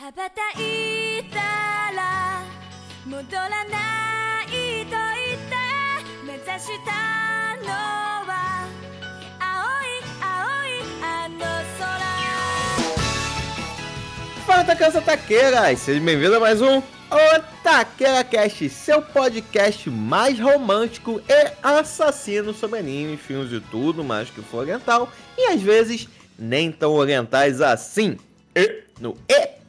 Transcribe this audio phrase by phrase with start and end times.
[0.00, 1.38] 羽ばたいた
[1.96, 2.44] ら
[3.06, 5.56] 戻らないと言って
[6.22, 7.72] 目指したの
[8.26, 8.68] は
[9.40, 11.38] 青い青いあの
[11.78, 11.96] 空
[14.46, 15.78] Fala, Taqueiras Taqueiras!
[15.80, 23.16] Sejam bem-vindos a mais um Otaqueira Cast, seu podcast mais romântico e assassino sobre anime,
[23.16, 26.06] filmes e tudo mais que for oriental, e às vezes
[26.38, 28.18] nem tão orientais assim.
[28.54, 29.16] E no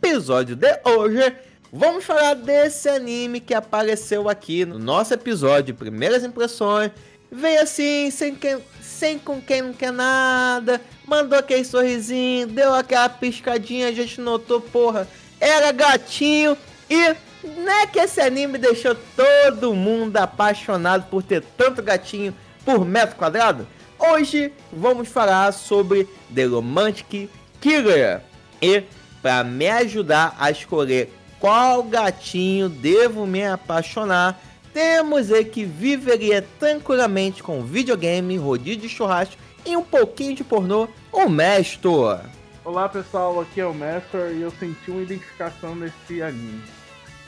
[0.05, 1.33] Episódio de hoje,
[1.73, 6.91] vamos falar desse anime que apareceu aqui no nosso episódio Primeiras Impressões.
[7.31, 13.09] Veio assim, sem, que, sem com quem não quer nada, mandou aquele sorrisinho, deu aquela
[13.09, 15.07] piscadinha, a gente notou, porra,
[15.39, 16.59] era gatinho
[16.91, 22.35] e não é que esse anime deixou todo mundo apaixonado por ter tanto gatinho
[22.65, 23.69] por metro quadrado?
[24.01, 28.21] Hoje vamos falar sobre The Romantic Killer.
[28.61, 28.85] E
[29.23, 34.41] para me ajudar a escolher qual gatinho devo me apaixonar,
[34.75, 40.89] temos ele que viveria tranquilamente com videogame, rodízio de churrasco e um pouquinho de pornô,
[41.13, 42.21] o Mestor.
[42.65, 46.63] Olá pessoal, aqui é o Mestor e eu senti uma identificação nesse anime.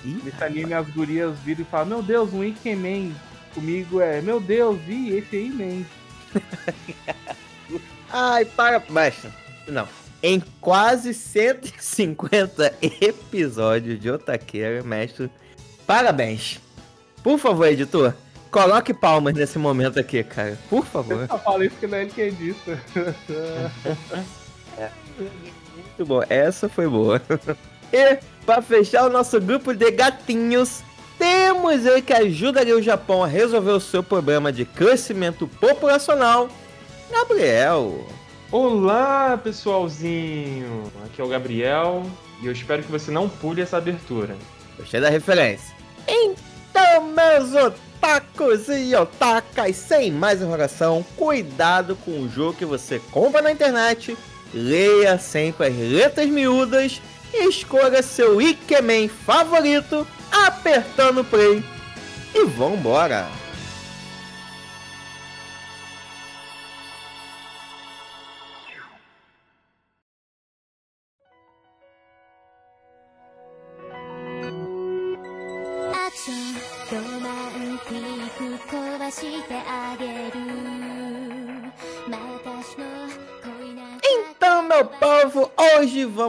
[0.04, 3.14] Ih, Nesse anime as gurias viram e falam, meu Deus, um Ikemen.
[3.54, 5.84] Comigo é, meu Deus, e esse aí man.
[8.10, 9.30] Ai, para, mestre.
[9.68, 9.88] Não.
[10.26, 15.30] Em quase 150 episódios de Otaqueira, mestre,
[15.86, 16.58] parabéns.
[17.22, 18.14] Por favor, editor,
[18.50, 20.58] coloque palmas nesse momento aqui, cara.
[20.70, 21.20] Por favor.
[21.20, 22.70] Eu só falo isso que não é ele quem disse.
[25.76, 27.20] Muito bom, essa foi boa.
[27.92, 30.82] E para fechar o nosso grupo de gatinhos,
[31.18, 36.48] temos ele que ajudaria o Japão a resolver o seu problema de crescimento populacional,
[37.10, 38.04] Gabriel.
[38.56, 40.84] Olá, pessoalzinho!
[41.04, 42.08] Aqui é o Gabriel
[42.40, 44.36] e eu espero que você não pule essa abertura.
[44.78, 45.74] Gostei da referência.
[46.06, 53.42] Então, meus otakus e otakas, sem mais enrolação, cuidado com o jogo que você compra
[53.42, 54.16] na internet,
[54.54, 61.60] leia sempre as letras miúdas e escolha seu Ikemen favorito apertando play.
[62.32, 63.26] E vambora!
[63.34, 63.43] 「ア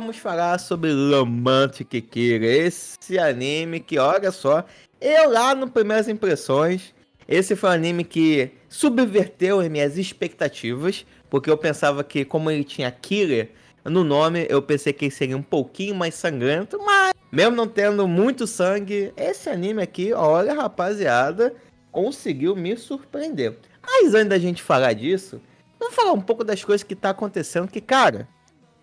[0.05, 4.63] vamos falar sobre Romantic Killer, esse anime que, olha só,
[5.01, 6.93] eu lá no Primeiras Impressões,
[7.27, 12.63] esse foi um anime que subverteu as minhas expectativas, porque eu pensava que, como ele
[12.63, 13.49] tinha Killer
[13.83, 18.07] no nome, eu pensei que ele seria um pouquinho mais sangrento, mas, mesmo não tendo
[18.07, 21.51] muito sangue, esse anime aqui, olha, rapaziada,
[21.91, 23.57] conseguiu me surpreender.
[23.81, 25.41] Mas antes da gente falar disso,
[25.85, 28.27] Vamos falar um pouco das coisas que tá acontecendo, que, cara,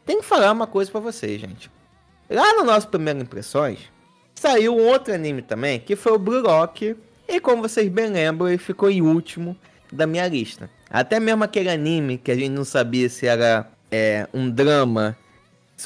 [0.04, 1.70] tem que falar uma coisa pra vocês, gente.
[2.28, 3.78] Lá no nosso Primeiro Impressões,
[4.34, 6.96] saiu um outro anime também, que foi o Blue Rock,
[7.28, 9.56] e como vocês bem lembram, ele ficou em último
[9.92, 10.70] da minha lista.
[10.90, 15.16] Até mesmo aquele anime que a gente não sabia se era é, um drama,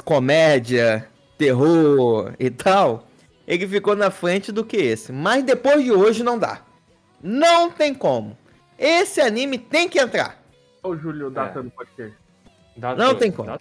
[0.05, 3.07] comédia, terror e tal,
[3.47, 5.13] ele ficou na frente do que esse.
[5.13, 6.63] Mas depois de hoje não dá.
[7.23, 8.37] Não tem como.
[8.79, 10.43] Esse anime tem que entrar.
[10.83, 12.17] O Júlio datando o podcast.
[12.77, 13.59] Dá Não tem como.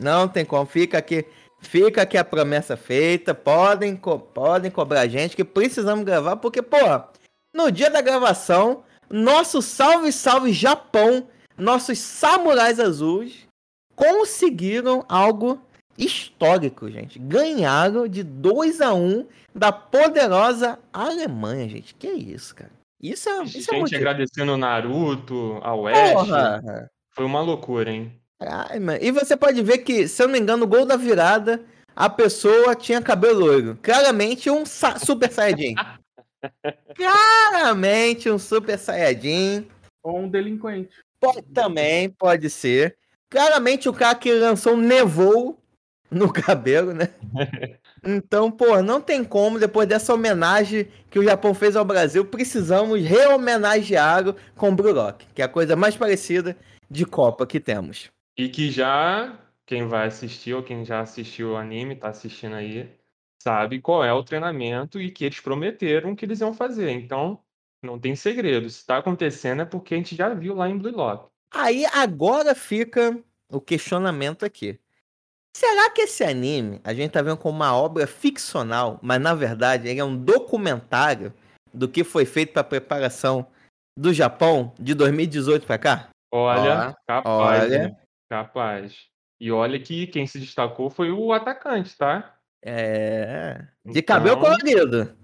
[0.00, 0.66] Não tem como.
[0.66, 1.24] Fica aqui,
[1.60, 3.34] fica aqui a promessa feita.
[3.34, 6.76] Podem, co- podem cobrar a gente que precisamos gravar, porque, pô,
[7.54, 11.26] no dia da gravação, nosso salve, salve Japão,
[11.58, 13.46] nossos samurais azuis
[13.94, 15.60] conseguiram algo
[15.98, 17.18] histórico, gente.
[17.18, 21.94] Ganharam de 2 a 1 da poderosa Alemanha, gente.
[21.94, 22.70] Que isso, cara?
[23.02, 23.96] Isso é, isso é Gente muito...
[23.96, 26.12] agradecendo o Naruto, ao Ash.
[26.12, 26.90] Porra!
[27.14, 28.19] Foi uma loucura, hein?
[28.40, 28.98] Ai, mano.
[29.02, 31.62] E você pode ver que, se eu não me engano, o gol da virada,
[31.94, 33.78] a pessoa tinha cabelo loiro.
[33.82, 35.74] Claramente um sa- Super Saiyajin.
[36.96, 39.66] Claramente um Super Saiyajin.
[40.02, 40.90] Ou um delinquente.
[41.20, 42.96] Pode, também pode ser.
[43.30, 45.58] Claramente o cara que lançou um nevou
[46.10, 47.10] no cabelo, né?
[48.02, 53.00] Então, pô, não tem como, depois dessa homenagem que o Japão fez ao Brasil, precisamos
[53.02, 56.56] rehomenageá-lo com o Blue Rock, que é a coisa mais parecida
[56.90, 58.10] de Copa que temos.
[58.40, 62.90] E que já, quem vai assistir ou quem já assistiu o anime, tá assistindo aí,
[63.42, 66.88] sabe qual é o treinamento e que eles prometeram que eles iam fazer.
[66.88, 67.38] Então,
[67.82, 68.70] não tem segredo.
[68.70, 71.28] Se tá acontecendo é porque a gente já viu lá em Blue Lock.
[71.52, 73.22] Aí agora fica
[73.52, 74.80] o questionamento aqui.
[75.54, 79.86] Será que esse anime a gente tá vendo como uma obra ficcional, mas na verdade
[79.86, 81.30] ele é um documentário
[81.74, 83.46] do que foi feito para preparação
[83.94, 86.08] do Japão de 2018 para cá?
[86.32, 87.84] Olha, Ó, capaz, olha.
[87.84, 88.00] hein?
[88.30, 89.08] Capaz.
[89.40, 92.36] E olha que quem se destacou foi o atacante, tá?
[92.62, 93.66] É.
[93.84, 95.16] De cabelo Então, colorido.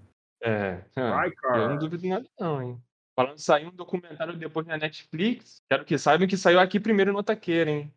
[0.42, 0.80] é.
[0.96, 1.68] Vai, Eu cara.
[1.68, 2.82] não duvido nada, não, hein?
[3.14, 7.22] Falando sair um documentário depois na Netflix, quero que saibam que saiu aqui primeiro no
[7.22, 7.92] Taqueira, hein?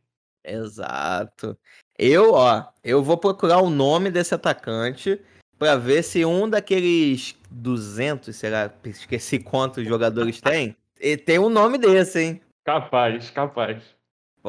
[0.45, 1.57] Exato.
[1.97, 5.19] Eu, ó, eu vou procurar o nome desse atacante
[5.57, 11.77] pra ver se um daqueles 200, será, esqueci quantos jogadores tem, e tem um nome
[11.77, 12.41] desse, hein?
[12.63, 13.83] Capaz, capaz.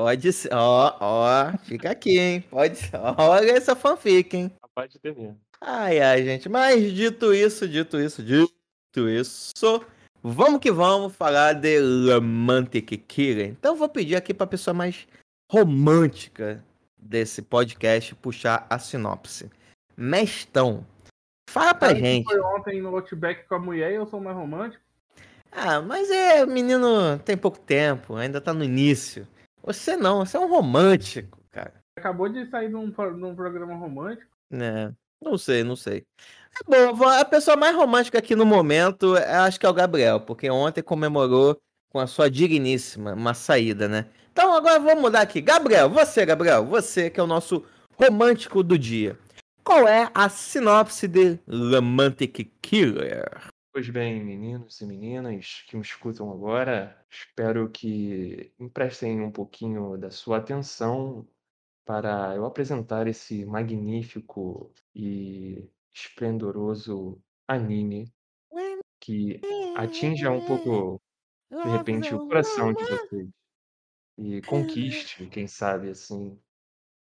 [0.00, 2.44] Pode ser, ó, ó, fica aqui, hein?
[2.48, 4.50] Pode ser, olha essa fanfic, hein?
[4.62, 5.38] Capaz de ter mesmo.
[5.60, 9.84] Ai, ai, gente, mas dito isso, dito isso, dito isso,
[10.22, 11.78] vamos que vamos falar de
[12.10, 13.50] Romantic Killer.
[13.50, 15.06] Então eu vou pedir aqui pra pessoa mais
[15.52, 16.64] romântica
[16.96, 19.50] desse podcast puxar a sinopse.
[19.94, 20.86] Mestão,
[21.50, 22.24] fala pra que gente.
[22.24, 24.82] Foi ontem no Outback com a mulher e eu sou mais romântico.
[25.52, 29.28] Ah, mas é, o menino tem pouco tempo, ainda tá no início.
[29.72, 31.74] Você não, você é um romântico, cara.
[31.96, 34.30] Acabou de sair de um, de um programa romântico.
[34.50, 34.94] né?
[35.20, 36.06] Não sei, não sei.
[36.58, 40.20] É bom, a pessoa mais romântica aqui no momento, eu acho que é o Gabriel,
[40.20, 44.06] porque ontem comemorou com a sua digníssima uma saída, né?
[44.32, 45.40] Então agora vamos mudar aqui.
[45.40, 47.64] Gabriel, você, Gabriel, você que é o nosso
[47.96, 49.18] romântico do dia.
[49.62, 53.49] Qual é a sinopse de Romantic Killer?
[53.72, 60.10] Pois bem, meninos e meninas que me escutam agora, espero que emprestem um pouquinho da
[60.10, 61.28] sua atenção
[61.84, 68.12] para eu apresentar esse magnífico e esplendoroso anime
[69.00, 69.40] que
[69.74, 71.00] atinja um pouco,
[71.62, 73.28] de repente, o coração de vocês
[74.18, 76.40] e conquiste, quem sabe, assim,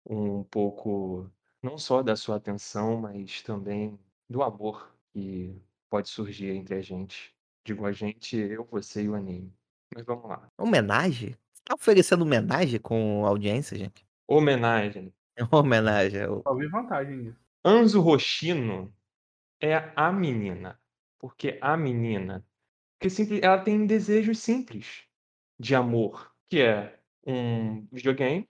[0.05, 1.31] um pouco
[1.63, 3.99] não só da sua atenção, mas também
[4.29, 7.33] do amor que pode surgir entre a gente.
[7.65, 9.53] Digo a gente, eu, você e o anime.
[9.93, 10.49] Mas vamos lá.
[10.57, 11.35] Homenagem?
[11.63, 14.05] Tá oferecendo homenagem com audiência, gente?
[14.27, 15.13] Homenagem.
[15.35, 16.21] É uma homenagem.
[16.43, 17.39] Só vi vantagem nisso.
[17.63, 18.93] Anzo Hoshino
[19.61, 20.79] é a menina.
[21.19, 22.45] Porque a menina,
[22.93, 25.03] porque simples, ela tem desejos simples
[25.59, 28.47] de amor, que é um videogame,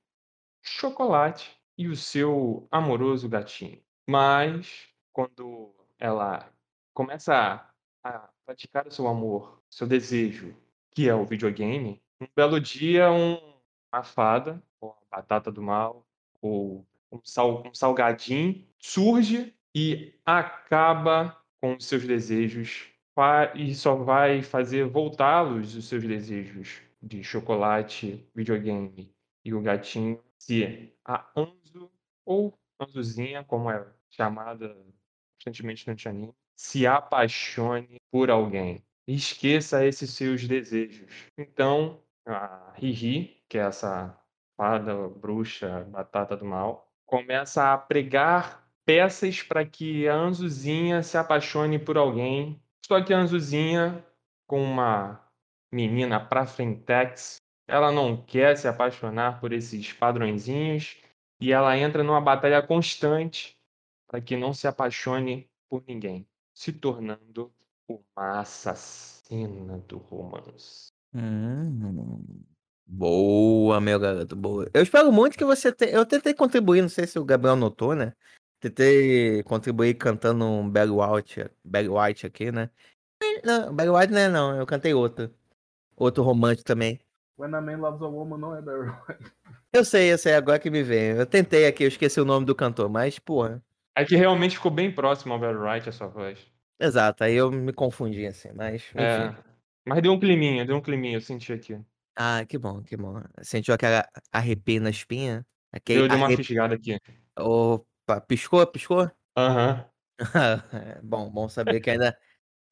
[0.61, 3.81] chocolate e o seu amoroso gatinho.
[4.07, 6.51] Mas quando ela
[6.97, 7.35] começa
[8.03, 10.55] a, a praticar o seu amor, seu desejo,
[10.89, 13.37] que é o videogame, um belo dia um,
[13.93, 16.03] uma fada, ou a batata do mal,
[16.41, 22.87] ou um, sal, um salgadinho surge e acaba com os seus desejos
[23.53, 29.13] e só vai fazer voltá-los os seus desejos de chocolate, videogame
[29.45, 31.91] e o gatinho se a Anzo
[32.25, 34.75] ou Anzuzinha, como é chamada
[35.35, 38.83] constantemente no anime, se apaixone por alguém.
[39.07, 41.29] Esqueça esses seus desejos.
[41.37, 44.19] Então, a Riri, que é essa
[44.57, 51.77] fada, bruxa, batata do mal, começa a pregar peças para que a Anzuzinha se apaixone
[51.77, 52.61] por alguém.
[52.85, 54.03] Só que a Anzuzinha,
[54.47, 55.21] com uma
[55.71, 57.37] menina pra frentex,
[57.67, 60.97] ela não quer se apaixonar por esses padrõezinhos
[61.39, 63.57] e ela entra numa batalha constante
[64.07, 66.25] para que não se apaixone por ninguém,
[66.57, 67.53] se tornando
[67.87, 70.87] uma assassina do romance.
[71.13, 72.33] Hum,
[72.83, 74.67] boa, meu garoto, boa.
[74.73, 75.91] Eu espero muito que você tenha.
[75.91, 78.11] Eu tentei contribuir, não sei se o Gabriel notou, né?
[78.59, 82.71] Tentei contribuir cantando um Barry White, Barry White aqui, né?
[83.43, 85.31] Não, Barry White não é não, eu cantei outro.
[85.95, 86.99] Outro romântico também.
[87.37, 89.31] When a Man Loves a Woman não é Barry White.
[89.71, 91.17] Eu sei, eu sei, agora que me vem.
[91.17, 93.63] Eu tentei aqui, eu esqueci o nome do cantor, mas, porra.
[93.97, 96.45] É que realmente ficou bem próximo ao Barry Wright a sua voz.
[96.79, 98.83] Exato, aí eu me confundi, assim, mas.
[98.95, 99.33] É,
[99.83, 101.81] mas deu um climinha, deu um climinha, eu senti aqui.
[102.15, 103.19] Ah, que bom, que bom.
[103.41, 105.43] Sentiu aquela arrepio na espinha?
[105.71, 106.45] Aquele Deu, deu uma arrepio.
[106.45, 106.99] fisgada aqui.
[107.39, 109.09] Opa, piscou, piscou?
[109.35, 109.83] Aham.
[110.19, 110.19] É,
[111.01, 112.15] bom, bom saber que ainda.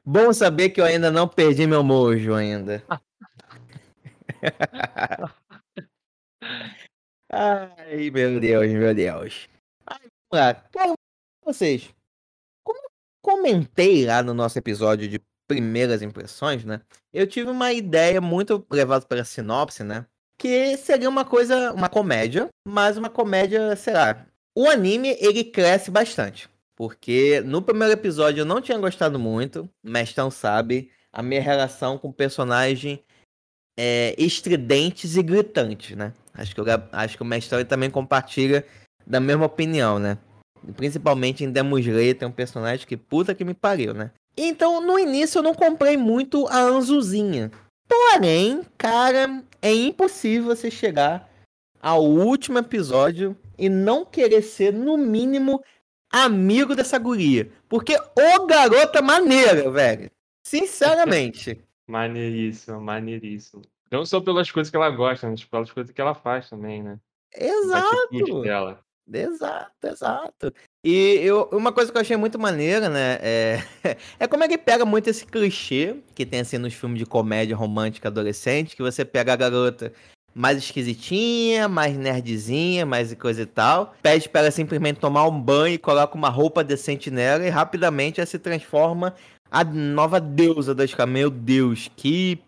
[0.05, 2.84] Bom saber que eu ainda não perdi meu mojo ainda.
[7.32, 9.50] Ai, meu Deus, meu Deus.
[9.88, 9.98] Ai,
[10.32, 10.53] vamos lá.
[10.53, 10.94] Cara,
[11.46, 11.94] vocês,
[12.64, 12.90] como eu
[13.22, 16.82] comentei lá no nosso episódio de primeiras impressões, né?
[17.14, 20.06] Eu tive uma ideia muito levada pela sinopse, né?
[20.40, 24.25] Que seria uma coisa, uma comédia, mas uma comédia, sei lá.
[24.56, 26.50] O anime, ele cresce bastante.
[26.75, 32.10] Porque no primeiro episódio eu não tinha gostado muito, Mestão sabe, a minha relação com
[32.10, 33.02] o personagem
[33.78, 36.14] é estridentes e gritantes, né?
[36.34, 38.66] Acho que, Gab- acho que o Mestão ele também compartilha
[39.08, 40.18] da mesma opinião, né?
[40.74, 44.12] Principalmente em Slayer, tem um personagem que puta que me pariu, né?
[44.38, 47.51] Então, no início eu não comprei muito a Anzuzinha.
[47.88, 51.29] Porém, cara, é impossível você chegar
[51.81, 55.63] ao último episódio e não querer ser, no mínimo,
[56.12, 57.50] amigo dessa guria.
[57.69, 60.10] Porque o garota maneira, velho.
[60.45, 61.62] Sinceramente.
[61.88, 63.62] Maneiríssimo, maneiríssimo.
[63.91, 67.00] Não só pelas coisas que ela gosta, mas pelas coisas que ela faz também, né?
[67.31, 68.41] Exato.
[68.41, 68.85] dela.
[69.12, 70.54] Exato, exato.
[70.84, 73.20] E eu, uma coisa que eu achei muito maneira, né?
[73.22, 73.60] É,
[74.20, 77.56] é como é que pega muito esse clichê que tem assim nos filmes de comédia
[77.56, 79.94] romântica adolescente, que você pega a garota
[80.34, 85.80] mais esquisitinha, mais nerdzinha, mais coisa e tal, pede para ela simplesmente tomar um banho
[85.80, 89.16] coloca uma roupa decente nela e rapidamente ela se transforma
[89.50, 90.94] a nova deusa das.
[91.08, 92.40] Meu Deus, que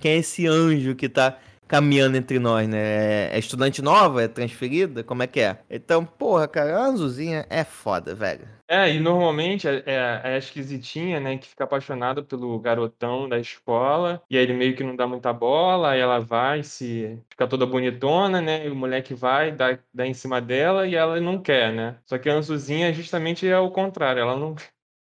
[0.00, 3.34] quem é esse anjo que tá caminhando entre nós, né?
[3.34, 4.22] É estudante nova?
[4.22, 5.02] É transferida?
[5.04, 5.58] Como é que é?
[5.70, 8.48] Então, porra, cara, a Anzuzinha é foda, velho.
[8.66, 9.92] É, e normalmente é, é,
[10.24, 14.74] é a esquisitinha, né, que fica apaixonada pelo garotão da escola, e aí ele meio
[14.74, 18.74] que não dá muita bola, aí ela vai, se fica toda bonitona, né, e o
[18.74, 21.98] moleque vai, dá, dá em cima dela, e ela não quer, né.
[22.06, 24.56] Só que a Anzuzinha justamente é o contrário, ela não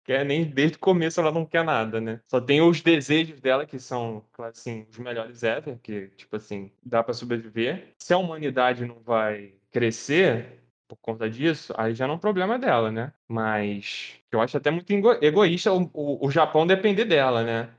[0.07, 2.21] quer nem desde o começo ela não quer nada, né?
[2.27, 7.03] Só tem os desejos dela que são, assim, os melhores ever, que tipo assim, dá
[7.03, 7.93] pra sobreviver.
[7.99, 12.57] Se a humanidade não vai crescer por conta disso, aí já não é um problema
[12.57, 13.13] dela, né?
[13.27, 17.69] Mas eu acho até muito ego- egoísta o, o, o Japão depender dela, né?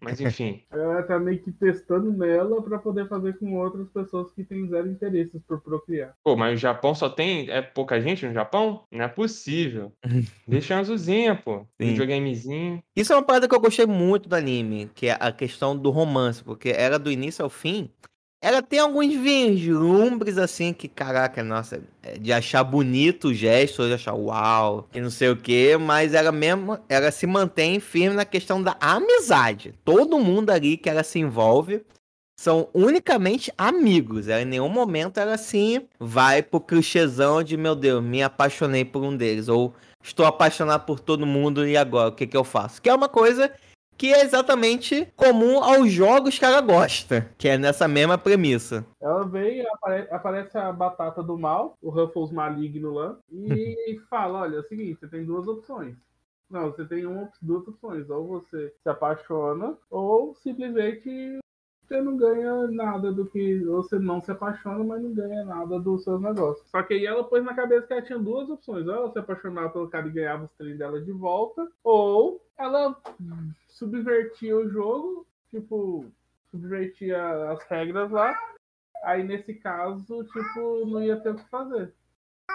[0.00, 0.62] Mas enfim.
[0.70, 4.88] Ela tá meio que testando nela pra poder fazer com outras pessoas que têm zero
[4.88, 6.14] interesses por procriar.
[6.22, 7.50] Pô, mas o Japão só tem.
[7.50, 8.84] É pouca gente no Japão?
[8.90, 9.92] Não é possível.
[10.46, 11.66] Deixa a Azulzinha, pô.
[11.80, 11.88] Sim.
[11.88, 12.82] Videogamezinho.
[12.94, 15.90] Isso é uma parada que eu gostei muito do anime, que é a questão do
[15.90, 17.90] romance, porque ela do início ao fim,
[18.44, 23.94] ela tem alguns vislumbres assim que, caraca, nossa, é de achar bonito o gesto, de
[23.94, 28.26] achar uau, e não sei o que, mas ela mesmo, ela se mantém firme na
[28.26, 29.72] questão da amizade.
[29.82, 31.80] Todo mundo ali que ela se envolve
[32.38, 34.28] são unicamente amigos.
[34.28, 39.02] Ela em nenhum momento ela assim vai pro clichêzão de meu Deus, me apaixonei por
[39.02, 42.82] um deles ou estou apaixonado por todo mundo e agora o que que eu faço?
[42.82, 43.50] Que é uma coisa
[43.96, 48.84] que é exatamente comum aos jogos que ela gosta, que é nessa mesma premissa.
[49.00, 54.56] Ela vem, apare- aparece a batata do mal, o Ruffles maligno lá, e fala: olha,
[54.56, 55.96] é o seguinte, você tem duas opções.
[56.50, 58.08] Não, você tem uma, duas opções.
[58.10, 61.38] Ou você se apaixona, ou simplesmente
[61.86, 63.60] você não ganha nada do que.
[63.64, 66.68] Você não se apaixona, mas não ganha nada dos seus negócios.
[66.70, 68.86] Só que aí ela pôs na cabeça que ela tinha duas opções.
[68.86, 72.96] Ou ela se apaixonava pelo cara e ganhava os trem dela de volta, ou ela
[73.68, 76.06] subvertia o jogo, tipo,
[76.50, 78.38] subvertia as regras lá.
[79.04, 81.92] Aí nesse caso, tipo, não ia ter o que fazer.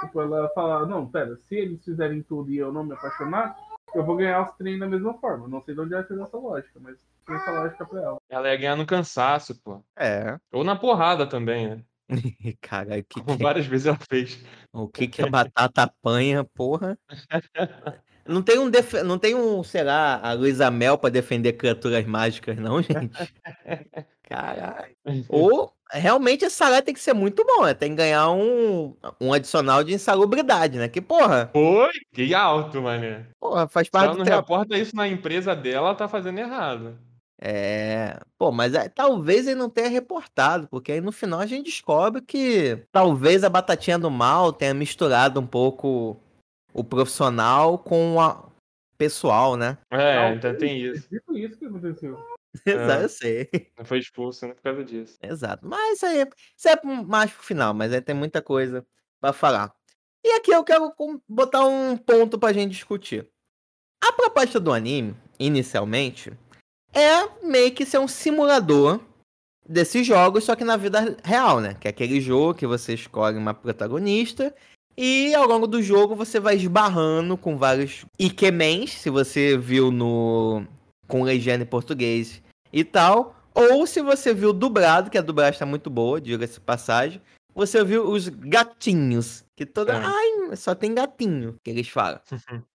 [0.01, 3.55] Tipo, ela falar, não, pera, se eles fizerem tudo e eu não me apaixonar,
[3.93, 5.47] eu vou ganhar os trem da mesma forma.
[5.47, 6.97] Não sei de onde ela tirou essa lógica, mas
[7.35, 8.17] essa lógica pra ela.
[8.29, 9.83] Ela ia ganhar no cansaço, pô.
[9.97, 10.37] É.
[10.51, 11.81] Ou na porrada também, né?
[12.61, 14.43] Cara, o que, Como que, várias vezes ela fez.
[14.73, 16.97] o que que a batata apanha, porra?
[18.27, 18.93] Não tem um, def...
[19.03, 23.09] não tem um, sei lá, a Luísa Mel pra defender criaturas mágicas, não, gente?
[24.21, 24.95] Caralho.
[25.27, 27.73] Ou realmente esse salário tem que ser muito bom, né?
[27.73, 30.87] Tem que ganhar um, um adicional de insalubridade, né?
[30.87, 31.89] Que, porra, Foi?
[32.13, 33.25] Que alto, mané.
[33.39, 36.07] porra, faz Se parte ela do não tra- reporta isso na empresa dela, ela tá
[36.07, 36.99] fazendo errado.
[37.41, 38.19] É.
[38.37, 42.21] Pô, mas é, talvez ele não tenha reportado, porque aí no final a gente descobre
[42.21, 46.17] que talvez a batatinha do mal tenha misturado um pouco
[46.73, 48.51] o profissional com o
[48.97, 49.77] pessoal, né?
[49.89, 51.07] É, ainda tem isso.
[51.07, 52.19] sido isso que aconteceu.
[52.65, 53.49] Exato, eu sei.
[53.77, 54.53] Não foi expulso, né?
[54.53, 55.17] Por causa disso.
[55.21, 55.65] Exato.
[55.65, 56.27] Mas isso aí,
[56.57, 58.85] isso é mais pro final, mas aí tem muita coisa
[59.21, 59.73] pra falar.
[60.23, 60.93] E aqui eu quero
[61.27, 63.29] botar um ponto pra gente discutir.
[64.03, 66.33] A proposta do anime, inicialmente,
[66.93, 68.99] é meio que ser um simulador
[69.67, 71.75] desses jogos, só que na vida real, né?
[71.79, 74.53] Que é aquele jogo que você escolhe uma protagonista
[74.97, 80.65] e ao longo do jogo você vai esbarrando com vários Ikemens, se você viu no
[81.07, 82.41] com legenda em português
[82.71, 87.21] e tal, ou se você viu dublado, que a dublagem tá muito boa, diga-se passagem,
[87.59, 90.01] você viu os gatinhos, que toda, É.
[90.01, 92.19] ai, só tem gatinho, que eles falam.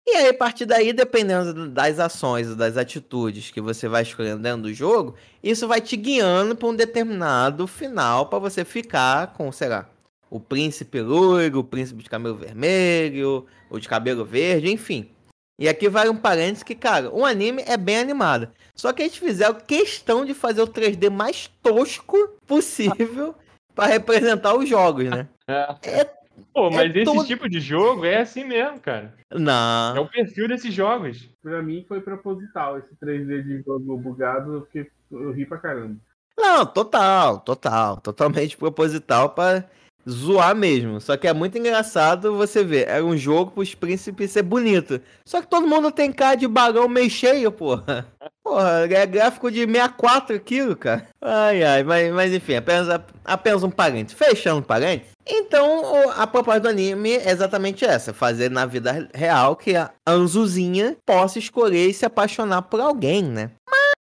[0.05, 4.61] E aí, a partir daí, dependendo das ações das atitudes que você vai escolhendo dentro
[4.61, 9.69] do jogo, isso vai te guiando para um determinado final para você ficar com, sei
[9.69, 9.89] lá,
[10.29, 15.09] o príncipe loiro, o príncipe de cabelo vermelho, o de cabelo verde, enfim.
[15.57, 18.49] E aqui vai um parênteses que, cara, o anime é bem animado.
[18.75, 23.33] Só que eles fizeram questão de fazer o 3D mais tosco possível
[23.75, 25.27] para representar os jogos, né?
[25.47, 26.09] É.
[26.53, 29.13] Pô, mas É esse todo- tipo de jogo é assim mesmo, cara.
[29.29, 30.03] É Não.
[30.03, 31.29] o perfil desses jogos.
[31.41, 35.97] Pra mim foi proposital esse 3D de jogo bugado, porque eu ri pra caramba.
[36.37, 37.97] Não, total, total.
[38.01, 39.63] Totalmente proposital pra
[40.09, 41.01] zoar mesmo.
[41.01, 42.87] Só que é muito engraçado você ver.
[42.87, 45.01] Era um jogo pros príncipes ser bonito.
[45.25, 48.07] Só que todo mundo tem cara de bagão meio cheio, porra.
[48.43, 51.07] Porra, é gráfico de 64 quilos, cara.
[51.19, 52.87] Ai, ai, mas, mas enfim, apenas,
[53.23, 54.15] apenas um parênteses.
[54.15, 55.13] Fechando um parênteses.
[55.25, 60.95] Então, a proposta do anime é exatamente essa: fazer na vida real que a Anzuzinha
[61.03, 63.49] possa escolher e se apaixonar por alguém, né?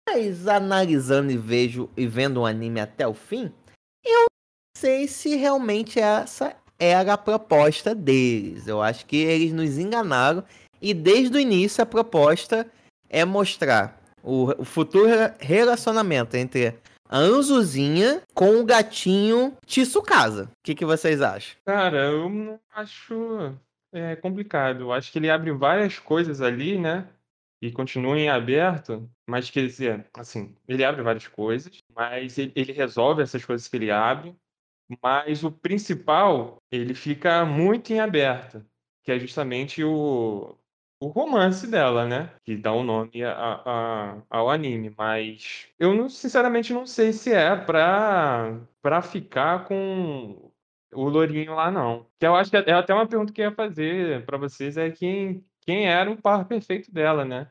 [0.09, 3.51] Mas analisando e vejo e vendo o anime até o fim,
[4.77, 8.67] sei se realmente essa era a proposta deles.
[8.67, 10.43] Eu acho que eles nos enganaram
[10.81, 12.67] e desde o início a proposta
[13.09, 16.75] é mostrar o, o futuro relacionamento entre
[17.09, 20.45] a Anzuzinha com o gatinho Tsukasa.
[20.45, 21.55] O que, que vocês acham?
[21.65, 23.55] Cara, eu acho
[23.93, 24.81] é, complicado.
[24.81, 27.07] Eu acho que ele abre várias coisas ali, né?
[27.61, 29.07] E continua em aberto.
[29.29, 33.77] Mas quer dizer, assim, ele abre várias coisas, mas ele, ele resolve essas coisas que
[33.77, 34.35] ele abre.
[35.01, 38.65] Mas o principal, ele fica muito em aberto,
[39.03, 40.57] que é justamente o,
[40.99, 42.31] o romance dela, né?
[42.43, 44.93] Que dá o nome a- a- ao anime.
[44.97, 50.51] Mas eu não, sinceramente não sei se é pra, pra ficar com
[50.93, 52.05] o Lourinho lá, não.
[52.19, 54.77] Que eu acho que é é até uma pergunta que eu ia fazer pra vocês,
[54.77, 57.49] é quem, quem era o par perfeito dela, né?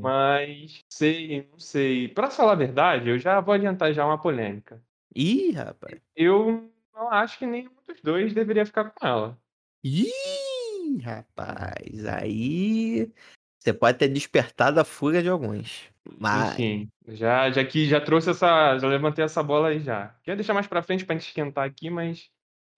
[0.00, 2.08] Mas sei, não sei.
[2.08, 4.82] Pra falar a verdade, eu já vou adiantar já uma polêmica.
[5.14, 6.00] Ih, rapaz.
[6.16, 9.38] Eu não acho que nenhum dos dois deveria ficar com ela.
[9.84, 12.06] Ih, rapaz.
[12.06, 13.10] Aí
[13.58, 15.90] você pode ter despertado a fúria de alguns.
[16.18, 16.52] Mas.
[16.54, 20.08] Enfim, já, já que já trouxe essa, já levantei essa bola aí já.
[20.22, 22.28] Queria deixar mais pra frente pra gente esquentar aqui, mas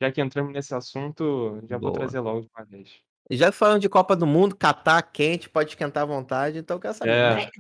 [0.01, 2.01] já que entramos nesse assunto, já vou Boa.
[2.01, 3.01] trazer logo de uma vez.
[3.31, 6.81] Já que falando de Copa do Mundo, Catar quente, pode esquentar à vontade, então eu
[6.81, 7.11] quero saber.
[7.11, 7.51] É.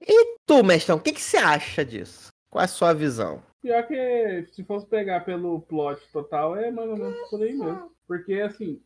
[0.00, 2.28] E tu, mestrão, o que, que você acha disso?
[2.56, 3.42] Qual é a sua visão?
[3.60, 7.92] Pior que se fosse pegar pelo plot total, é mais ou menos por aí mesmo.
[8.08, 8.80] Porque assim,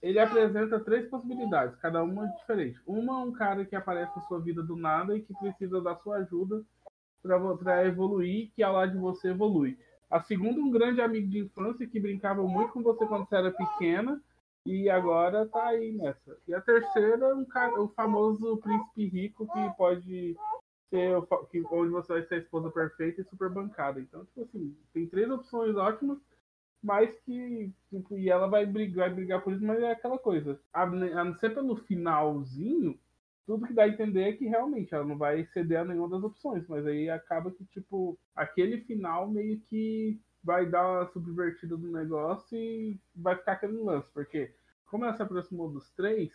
[0.00, 2.80] ele apresenta três possibilidades, cada uma diferente.
[2.86, 5.94] Uma é um cara que aparece na sua vida do nada e que precisa da
[5.96, 6.62] sua ajuda
[7.22, 9.78] para evoluir, que ao lado de você evolui.
[10.10, 13.50] A segunda, um grande amigo de infância que brincava muito com você quando você era
[13.50, 14.18] pequena
[14.64, 16.38] e agora tá aí nessa.
[16.48, 20.38] E a terceira, um cara, o famoso príncipe rico que pode
[20.90, 24.00] que- onde você vai ser a esposa perfeita e super bancada.
[24.00, 26.18] Então, tipo assim, tem três opções ótimas,
[26.82, 27.72] mas que.
[27.90, 30.60] tipo, e ela vai brigar, vai brigar por isso, mas é aquela coisa.
[30.72, 32.98] A, a não ser pelo finalzinho,
[33.46, 36.22] tudo que dá a entender é que realmente ela não vai ceder a nenhuma das
[36.22, 36.66] opções.
[36.68, 42.56] Mas aí acaba que, tipo, aquele final meio que vai dar uma subvertida do negócio
[42.56, 44.10] e vai ficar aquele lance.
[44.12, 44.54] Porque,
[44.86, 46.32] como ela se aproximou dos três,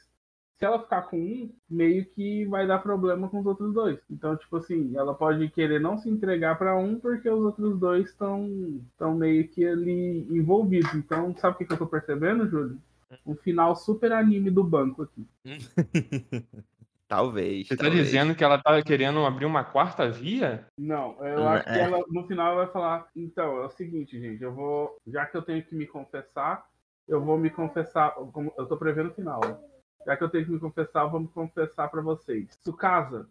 [0.58, 4.00] se ela ficar com um, meio que vai dar problema com os outros dois.
[4.10, 8.10] Então, tipo assim, ela pode querer não se entregar pra um porque os outros dois
[8.10, 10.94] estão estão meio que ali envolvidos.
[10.94, 12.78] Então, sabe o que, que eu tô percebendo, Júlio?
[13.26, 15.28] Um final super anime do banco aqui.
[17.08, 17.68] Talvez.
[17.68, 18.06] Você tá talvez.
[18.06, 20.65] dizendo que ela tá querendo abrir uma quarta via?
[20.78, 21.82] Não, eu acho que é.
[21.82, 25.38] ela no final ela vai falar, então, é o seguinte, gente, eu vou, já que
[25.38, 26.65] eu tenho que me confessar,
[27.08, 28.15] eu vou me confessar,
[28.58, 29.39] eu tô prevendo o final.
[30.06, 32.56] Já que eu tenho que me confessar, me confessar pra vocês.
[32.62, 33.28] Tsukasa,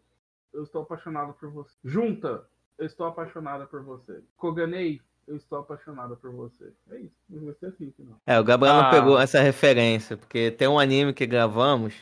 [0.53, 1.75] eu estou apaixonado por você.
[1.85, 2.45] Junta,
[2.79, 4.23] eu estou apaixonada por você.
[4.37, 6.73] Koganei, eu estou apaixonada por você.
[6.91, 8.21] É isso, vai ser assim o final.
[8.27, 8.91] É, o Gabriel não Ah.
[8.91, 11.95] pegou essa referência, porque tem um anime que gravamos,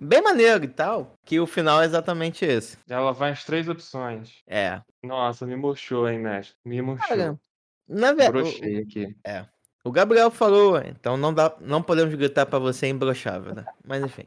[0.00, 2.76] bem maneiro e tal, que o final é exatamente esse.
[2.88, 4.42] Ela vai as três opções.
[4.46, 4.80] É.
[5.02, 6.56] Nossa, me murchou, hein, mestre?
[6.64, 7.08] Me murchou.
[7.08, 7.40] Cara,
[7.88, 9.16] na verdade, Brochei aqui.
[9.84, 13.64] O Gabriel falou, então não dá, não podemos gritar pra você imbrochável, né?
[13.84, 14.24] Mas enfim.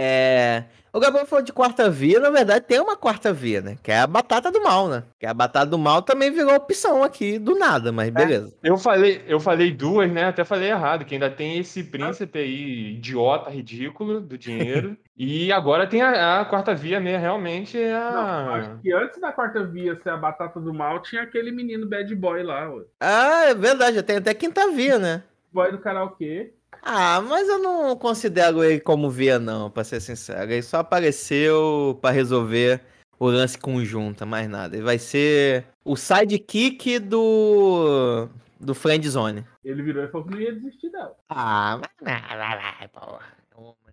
[0.00, 3.76] É, o Gabriel falou de quarta via, na verdade tem uma quarta via, né?
[3.82, 5.02] Que é a batata do mal, né?
[5.18, 8.56] Que a batata do mal também virou opção aqui do nada, mas beleza.
[8.62, 10.24] Eu falei, eu falei duas, né?
[10.24, 14.96] Até falei errado, que ainda tem esse príncipe aí, idiota, ridículo, do dinheiro.
[15.18, 18.54] e agora tem a, a quarta via mesmo, realmente é Não, a.
[18.54, 22.14] acho que antes da quarta via ser a batata do mal, tinha aquele menino bad
[22.14, 22.84] boy lá, ué.
[23.00, 25.24] Ah, é verdade, tem até quinta via, né?
[25.52, 26.52] Boy do karaokê.
[26.82, 30.50] Ah, mas eu não considero ele como via, não, pra ser sincero.
[30.50, 32.80] Ele só apareceu pra resolver
[33.18, 34.76] o lance conjunta, mais nada.
[34.76, 38.28] Ele vai ser o sidekick do.
[38.60, 39.44] do Friendzone.
[39.64, 41.14] Ele virou e falou que não ia desistir dela.
[41.28, 43.38] Ah, mas vai, vai, vai, porra.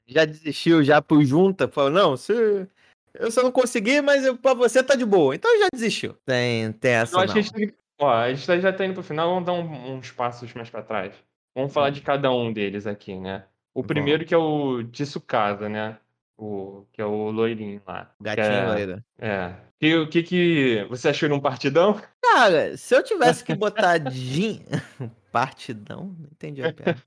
[0.08, 2.68] Já desistiu já pro junta, falou, não, se.
[3.14, 5.34] Eu só não consegui, mas eu, pra você tá de boa.
[5.34, 6.14] Então já desistiu.
[6.26, 7.34] Tem, tem essa Eu acho não.
[7.34, 10.12] que a gente, ó, a gente já tá indo pro final, vamos dar um- uns
[10.12, 11.14] passos mais pra trás.
[11.56, 13.46] Vamos falar de cada um deles aqui, né?
[13.74, 13.88] O Vamos.
[13.88, 15.98] primeiro que é o Tsukasa, né?
[16.38, 18.12] O, que é o loirinho lá.
[18.20, 19.04] Gatinho é, loiro.
[19.18, 19.54] é.
[19.80, 22.02] E o que que você achou num partidão?
[22.22, 24.66] Cara, se eu tivesse que botar Jin.
[25.36, 26.16] Partidão?
[26.18, 27.02] Não entendi a piada.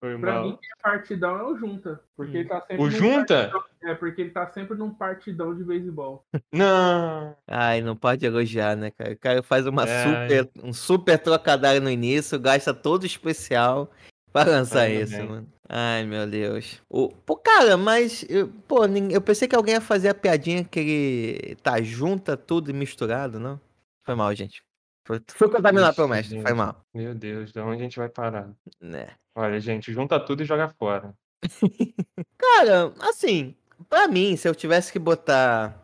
[0.00, 0.44] Foi Pra mal.
[0.44, 2.00] mim, quem é partidão é o Junta.
[2.16, 3.34] Porque ele tá sempre O num Junta?
[3.50, 6.24] partidão- É, porque ele tá sempre num partidão de beisebol.
[6.50, 7.36] Não.
[7.46, 9.12] Ai, não pode elogiar, né, cara?
[9.12, 10.04] O cara faz uma É.
[10.04, 13.90] super, um super trocadilho no início, gasta todo especial
[14.32, 15.28] pra lançar isso, bem.
[15.28, 15.46] mano.
[15.68, 16.80] Ai, meu Deus.
[16.88, 20.80] O, pô, cara, mas, eu, pô, eu pensei que alguém ia fazer a piadinha que
[20.80, 23.60] ele tá junta tudo e misturado, não?
[24.04, 24.62] Foi mal, gente.
[25.06, 26.56] Foi, foi contaminado Ixi, pelo mestre, foi gente.
[26.58, 26.80] mal.
[26.92, 28.50] Meu Deus, de onde a gente vai parar?
[28.80, 29.08] Né.
[29.36, 31.14] Olha, gente, junta tudo e joga fora.
[32.36, 33.54] Cara, assim,
[33.88, 35.80] pra mim, se eu tivesse que botar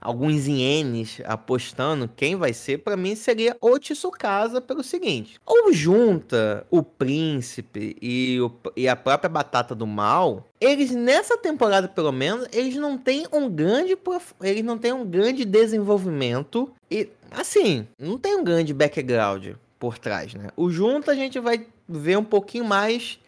[0.00, 6.66] alguns ienes apostando quem vai ser, pra mim seria o Tsukasa pelo seguinte: ou junta
[6.70, 12.46] o príncipe e, o- e a própria batata do mal, eles nessa temporada pelo menos,
[12.52, 18.18] eles não têm um grande prof- eles não têm um grande desenvolvimento e assim, não
[18.18, 20.48] tem um grande background por trás, né?
[20.56, 23.18] O junta a gente vai ver um pouquinho mais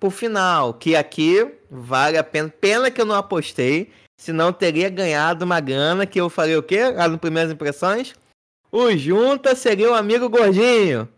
[0.00, 2.48] pro final, que aqui vale a pena.
[2.48, 6.90] Pena que eu não apostei, senão teria ganhado uma grana que eu falei o quê?
[6.90, 8.14] Lá no Primeiras Impressões?
[8.70, 11.08] O Junta seria o amigo gordinho.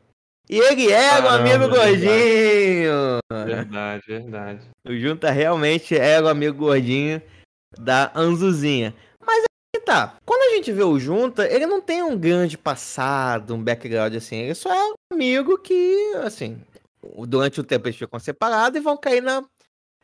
[0.48, 3.18] E ele era o Caramba, amigo gordinho.
[3.46, 4.60] Verdade, verdade.
[4.84, 7.22] O Junta realmente era o amigo gordinho
[7.78, 8.94] da Anzuzinha.
[9.84, 10.16] Tá.
[10.24, 14.36] Quando a gente vê o Junta, ele não tem um grande passado, um background assim.
[14.36, 16.60] Ele só é um amigo que, assim,
[17.26, 19.42] durante o tempo eles ficam separados e vão cair na,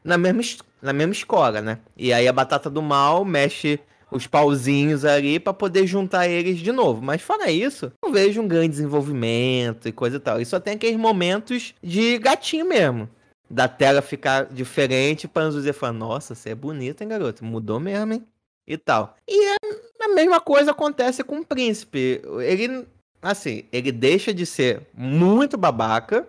[0.02, 1.78] na, mesma, es- na mesma escola, né?
[1.96, 3.78] E aí a batata do mal mexe
[4.10, 7.00] os pauzinhos ali pra poder juntar eles de novo.
[7.02, 10.40] Mas fora isso, não vejo um grande desenvolvimento e coisa e tal.
[10.40, 13.08] E só tem aqueles momentos de gatinho mesmo
[13.48, 17.44] da tela ficar diferente pra Anzuzia falar, nossa, você é bonita, hein, garoto?
[17.44, 18.26] Mudou mesmo, hein?
[18.66, 19.16] E tal.
[19.28, 19.56] E é-
[20.02, 22.20] a mesma coisa acontece com o príncipe.
[22.42, 22.86] Ele,
[23.22, 26.26] assim, ele deixa de ser muito babaca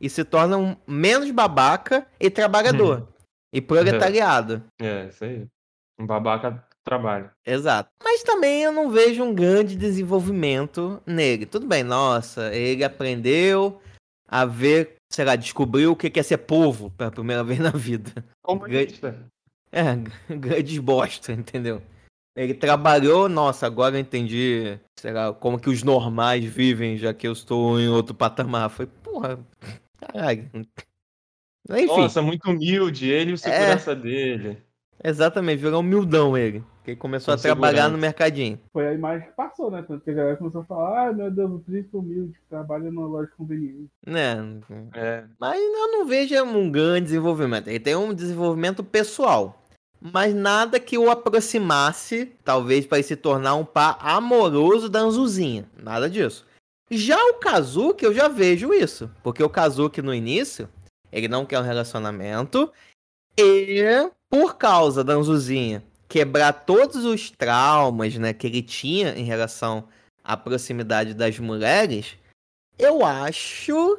[0.00, 3.08] e se torna um menos babaca e trabalhador.
[3.52, 4.62] E proletariado.
[4.80, 5.46] É, isso aí.
[5.98, 7.32] Um babaca trabalha.
[7.44, 7.90] Exato.
[8.02, 11.44] Mas também eu não vejo um grande desenvolvimento nele.
[11.46, 13.80] Tudo bem, nossa, ele aprendeu
[14.28, 17.70] a ver, sei lá, descobriu o que que é ser povo pela primeira vez na
[17.70, 18.24] vida.
[18.42, 19.26] Comunista.
[19.72, 19.82] É,
[20.34, 21.82] grande bosta, entendeu?
[22.36, 27.26] Ele trabalhou, nossa, agora eu entendi, sei lá, como que os normais vivem, já que
[27.26, 28.70] eu estou em outro patamar.
[28.70, 29.40] Foi, porra,
[29.98, 30.48] caralho.
[31.68, 33.08] Enfim, Nossa, muito humilde.
[33.08, 34.62] Ele e o segurança dele.
[35.02, 36.62] exatamente, virou humildão ele.
[36.88, 37.92] Que ele começou Com a trabalhar segurança.
[37.92, 38.58] no mercadinho.
[38.72, 39.84] Foi a imagem que passou, né?
[39.86, 42.90] Tanto que a galera começou a falar, ai meu Deus, o príncipe humilde que trabalha
[42.90, 43.90] numa loja de conveniência.
[44.06, 44.60] Né?
[44.94, 45.24] É.
[45.38, 47.68] Mas eu não vejo um grande desenvolvimento.
[47.68, 49.62] Ele tem um desenvolvimento pessoal.
[50.00, 55.68] Mas nada que o aproximasse, talvez, para ele se tornar um par amoroso da Anzuzinha.
[55.76, 56.46] Nada disso.
[56.90, 59.10] Já o Kazuki, eu já vejo isso.
[59.22, 60.70] Porque o Kazuki, no início,
[61.12, 62.72] ele não quer um relacionamento.
[63.38, 63.84] E,
[64.30, 69.86] por causa da Anzuzinha quebrar todos os traumas né, que ele tinha em relação
[70.24, 72.16] à proximidade das mulheres,
[72.78, 73.98] eu acho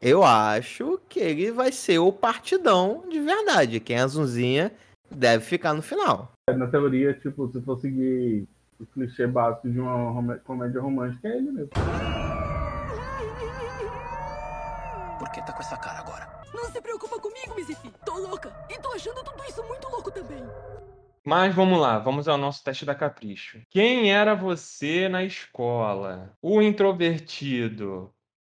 [0.00, 3.78] eu acho que ele vai ser o partidão de verdade.
[3.78, 4.72] Quem é a Zunzinha
[5.08, 6.32] deve ficar no final.
[6.50, 8.48] Na teoria, tipo, se for seguir
[8.80, 11.70] o clichê básico de uma rom- comédia romântica, é ele mesmo.
[15.18, 16.28] Por que tá com essa cara agora?
[16.52, 17.92] Não se preocupa comigo, Mizifi.
[18.04, 18.52] Tô louca.
[18.68, 20.42] E tô achando tudo isso muito louco também.
[21.24, 23.60] Mas vamos lá, vamos ao nosso teste da capricho.
[23.70, 26.36] Quem era você na escola?
[26.42, 28.12] O introvertido,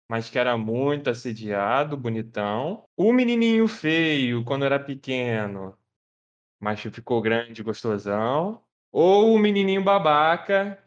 [0.09, 2.85] mas que era muito assediado, bonitão.
[2.97, 5.77] O menininho feio quando era pequeno,
[6.61, 8.63] mas que ficou grande, gostosão.
[8.93, 10.83] Ou o menininho babaca,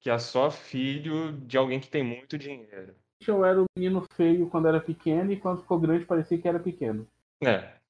[0.00, 2.96] que é só filho de alguém que tem muito dinheiro.
[3.26, 6.60] Eu era o menino feio quando era pequeno e quando ficou grande parecia que era
[6.60, 7.08] pequeno.
[7.42, 7.80] É.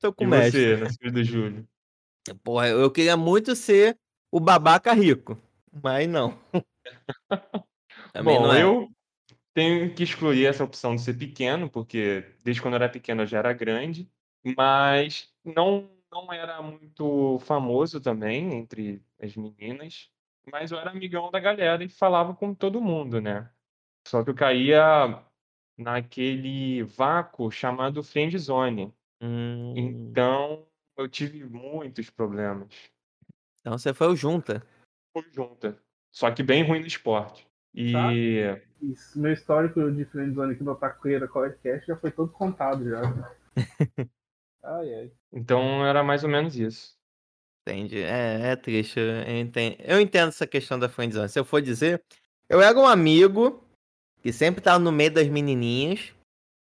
[0.00, 0.74] Tô com E mestre.
[0.74, 1.68] você, filho do Júlio?
[2.34, 3.98] Porra, eu queria muito ser
[4.30, 5.40] o babaca rico.
[5.82, 6.38] Mas não.
[8.24, 8.62] Bom, não é.
[8.62, 8.88] eu
[9.52, 13.26] tenho que excluir essa opção de ser pequeno, porque desde quando eu era pequeno eu
[13.26, 14.10] já era grande,
[14.56, 20.10] mas não, não era muito famoso também entre as meninas,
[20.50, 23.50] mas eu era amigão da galera e falava com todo mundo, né?
[24.06, 25.22] Só que eu caía
[25.76, 28.94] naquele vácuo chamado friend zone.
[29.20, 32.68] Hum, Então eu tive muitos problemas.
[33.60, 34.62] então você foi o junta.
[35.12, 35.78] Foi junta.
[36.10, 37.46] Só que bem ruim no esporte.
[37.74, 37.92] E
[38.80, 43.02] Isso, meu histórico de friendzone aqui no Otakueira Podcast já foi todo contado já.
[44.64, 45.12] ai, ai.
[45.30, 46.96] então era mais ou menos isso.
[47.68, 48.00] Entendi.
[48.00, 48.98] É, é triste.
[48.98, 51.28] Eu entendo, eu entendo essa questão da friendzone.
[51.28, 52.02] Se eu for dizer,
[52.48, 53.62] eu era um amigo
[54.22, 56.14] que sempre tava no meio das menininhas,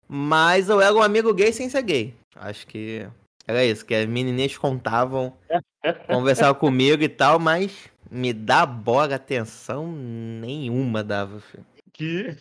[0.06, 2.14] mas eu era um amigo gay sem ser gay.
[2.34, 3.08] Acho que
[3.48, 5.34] era isso, que as menininhas contavam,
[6.06, 11.64] conversavam comigo e tal, mas me dá bola atenção nenhuma dava, filho.
[11.94, 12.36] Que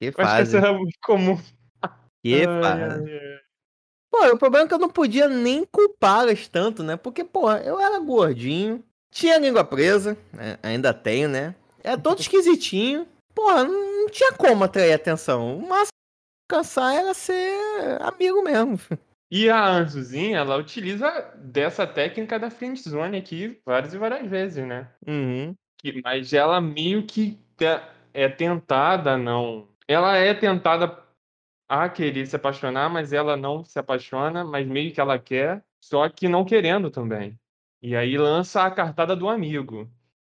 [0.00, 1.36] Que eu acho que fase, era muito comum.
[2.22, 2.82] que fase.
[2.82, 3.38] ai, ai.
[4.08, 6.96] Pô, o problema é que eu não podia nem culpá-las tanto, né?
[6.96, 10.58] Porque, porra, eu era gordinho, tinha a língua presa, né?
[10.62, 11.54] ainda tenho, né?
[11.82, 13.06] Era todo esquisitinho.
[13.34, 15.58] Porra, não tinha como atrair atenção.
[15.58, 15.88] O máximo
[16.48, 17.52] que cansar era ser
[18.00, 18.78] amigo mesmo.
[18.78, 19.07] filho.
[19.30, 24.90] E a Anzuzinha, ela utiliza dessa técnica da friendzone aqui várias e várias vezes, né?
[25.06, 25.54] Uhum.
[25.78, 27.38] Que- Mas ela meio que
[28.14, 29.68] é tentada não.
[29.86, 31.02] Ela é tentada
[31.68, 36.08] a querer se apaixonar, mas ela não se apaixona, mas meio que ela quer, só
[36.08, 37.38] que não querendo também.
[37.82, 39.90] E aí lança a cartada do amigo.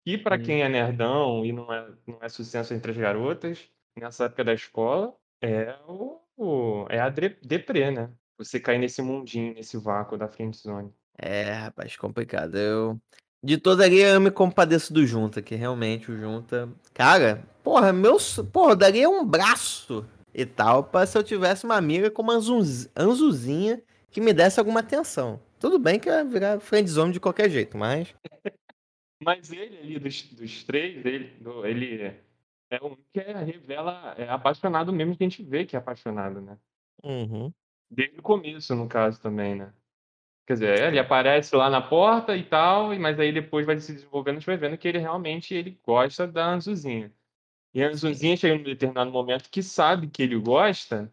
[0.05, 0.43] E para Hum.
[0.43, 4.53] quem é nerdão e não é, não é sucesso entre as garotas, nessa época da
[4.55, 8.11] escola, é, o, o- é a deprê, né?
[8.41, 10.91] Você cair nesse mundinho, nesse vácuo da friendzone.
[11.19, 12.57] É, rapaz, complicado.
[12.57, 12.99] Eu.
[13.45, 16.67] De toda ali eu me compadeço do Junta, que realmente o Junta.
[16.95, 18.19] Cara, porra, meu.
[18.19, 22.31] so- Porra, eu daria um braço e tal pra se eu tivesse uma amiga como
[22.31, 25.39] a Anzuz- Anzuzinha que me desse alguma atenção.
[25.59, 28.09] Tudo bem que eu ia virar friendzone de qualquer jeito, mas.
[29.23, 32.05] Mas ele ali, dos, dos três, ele, do- ele
[32.71, 36.41] é um que é- revela, é apaixonado mesmo, que a gente vê que é apaixonado,
[36.41, 36.57] né?
[37.05, 37.53] Uhum.
[37.91, 39.73] Desde o começo, no caso, também, né?
[40.47, 43.95] Quer dizer, ele aparece lá na porta e tal, e- mas aí depois vai se
[43.95, 47.13] desenvolvendo, a gente vai vendo que ele realmente ele gosta da Anzuzinha.
[47.75, 51.13] E a Anzuzinha chega num determinado momento que sabe que ele gosta,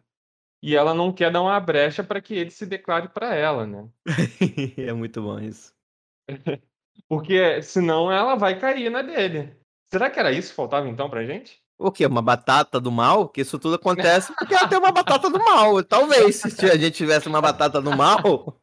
[0.62, 3.88] e ela não quer dar uma brecha para que ele se declare para ela, né?
[4.78, 5.74] é muito bom isso.
[7.08, 9.56] Porque senão ela vai cair na dele.
[9.86, 11.62] Será que era isso que faltava então pra gente?
[11.78, 12.04] O quê?
[12.06, 13.28] Uma batata do mal?
[13.28, 15.82] Que isso tudo acontece porque ela tem uma batata do mal.
[15.84, 18.58] Talvez, se a gente tivesse uma batata do mal.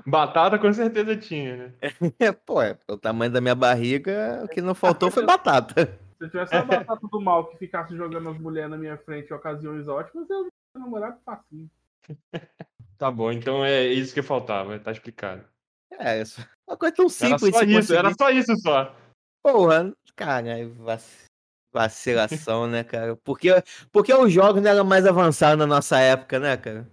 [0.06, 1.72] Batata com certeza tinha, né?
[2.18, 5.98] É, pô, é, o tamanho da minha barriga, o que não faltou foi batata.
[6.16, 9.30] Se eu tivesse uma batata do mal que ficasse jogando as mulheres na minha frente
[9.30, 11.70] em ocasiões ótimas, eu ia namorar facinho.
[12.96, 15.44] Tá bom, então é isso que faltava, tá explicado.
[15.92, 16.46] É, isso.
[16.68, 18.94] Uma coisa tão Era simples só de isso, era só isso só.
[19.42, 20.58] Porra, cara,
[21.72, 23.16] vacilação, né, cara?
[23.16, 23.50] Porque,
[23.92, 26.88] porque os jogos não eram mais avançados na nossa época, né, cara?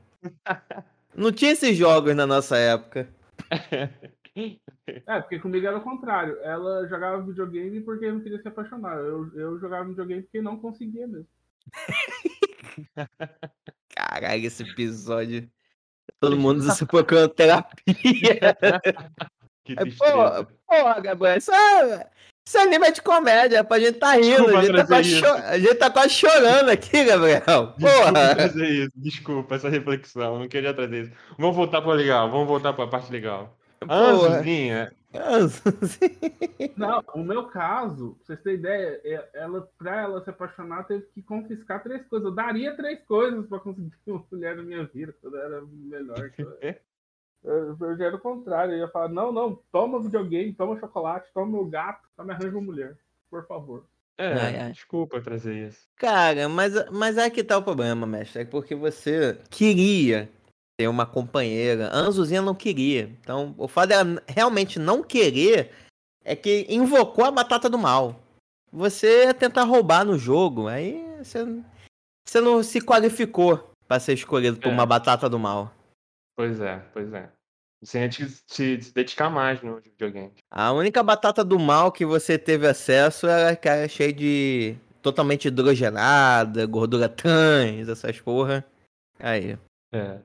[1.15, 3.09] Não tinha esses jogos na nossa época.
[4.85, 6.37] É, porque comigo era o contrário.
[6.41, 8.97] Ela jogava videogame porque não queria se apaixonar.
[8.97, 11.27] Eu, eu jogava videogame porque não conseguia mesmo.
[13.89, 15.49] Caralho, esse episódio.
[16.19, 17.85] Todo mundo se procurando terapia.
[19.67, 19.93] Que Aí.
[19.97, 21.41] Pô, porra, Gabriel,
[22.47, 24.45] isso é, é anime de comédia, pra gente tá rindo.
[24.45, 27.73] Desculpa A gente tá, cho- a gente tá quase chorando aqui, Gabriel.
[27.77, 28.35] Desculpa Porra.
[28.35, 31.11] trazer isso, desculpa essa reflexão, não queria trazer isso.
[31.37, 33.55] Vamos voltar pro legal, vamos voltar pra parte legal.
[33.87, 33.95] A.
[33.95, 34.91] Anzuzinha,
[36.75, 41.05] Não, o meu caso, pra vocês terem ideia, é- ela, pra ela se apaixonar, teve
[41.13, 42.27] que confiscar três coisas.
[42.27, 46.31] Eu daria três coisas pra conseguir uma mulher na minha vida, quando era melhor.
[47.43, 51.29] Eu, eu já era o contrário, eu ia falar, não, não, toma videogame, toma chocolate,
[51.33, 52.97] toma meu gato, só me arranja uma mulher,
[53.29, 53.85] por favor.
[54.17, 54.71] é, Ai, ai.
[54.71, 55.87] desculpa trazer isso.
[55.95, 58.41] Cara, mas, mas é que tá o problema, mestre.
[58.41, 60.29] É porque você queria
[60.77, 61.87] ter uma companheira.
[61.89, 63.03] A Anzuzinha não queria.
[63.21, 65.71] Então, o fato dela realmente não querer
[66.25, 68.19] é que invocou a batata do mal.
[68.71, 71.45] Você ia tentar roubar no jogo, aí você,
[72.27, 74.71] você não se qualificou pra ser escolhido por É.
[74.71, 75.71] uma batata do mal.
[76.37, 77.31] Pois é, pois é.
[77.83, 80.33] Você tinha que se, se dedicar mais no videogame.
[80.51, 84.75] A única batata do mal que você teve acesso era aquela cheia de.
[85.01, 88.63] totalmente hidrogenada, gordura trans, essas porra.
[89.19, 89.57] Aí.
[89.91, 90.19] É,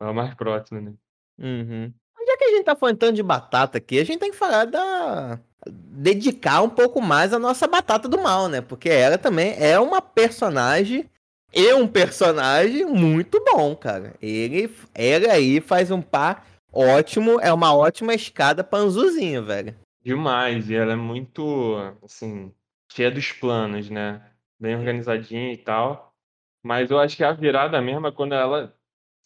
[0.00, 0.92] é o mais próximo, né?
[1.40, 1.92] Uhum.
[2.26, 4.64] Já que a gente tá falando tanto de batata aqui, a gente tem que falar
[4.64, 5.40] da.
[5.66, 8.60] dedicar um pouco mais a nossa batata do mal, né?
[8.60, 11.08] Porque ela também é uma personagem.
[11.52, 14.14] E um personagem muito bom, cara.
[14.20, 19.74] Ele, ele aí faz um par ótimo, é uma ótima escada pra Anzuzinho, velho.
[20.02, 22.54] Demais, e ela é muito, assim,
[22.90, 24.30] cheia dos planos, né?
[24.60, 26.14] Bem organizadinha e tal.
[26.62, 28.74] Mas eu acho que a virada mesmo é quando ela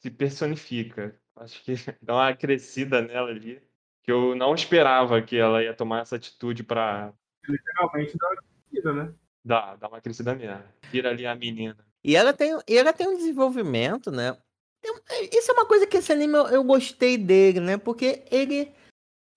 [0.00, 1.16] se personifica.
[1.36, 3.60] Acho que dá uma crescida nela ali,
[4.02, 7.12] que eu não esperava que ela ia tomar essa atitude pra.
[7.48, 8.36] Literalmente, dá-
[8.70, 9.14] crescida, né?
[9.44, 10.62] Dá, dá uma crescida mesmo.
[10.90, 11.76] Vira ali a menina.
[12.04, 14.36] E ela tem, e ela tem um desenvolvimento, né?
[14.82, 17.76] Tem- Isso é uma coisa que esse anime eu, eu gostei dele, né?
[17.76, 18.72] Porque ele,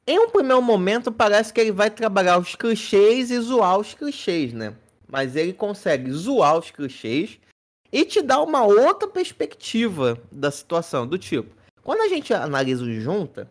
[0.07, 4.53] em um primeiro momento, parece que ele vai trabalhar os clichês e zoar os clichês,
[4.53, 4.75] né?
[5.07, 7.39] Mas ele consegue zoar os clichês
[7.91, 11.05] e te dar uma outra perspectiva da situação.
[11.05, 13.47] Do tipo, quando a gente analisa o Junta,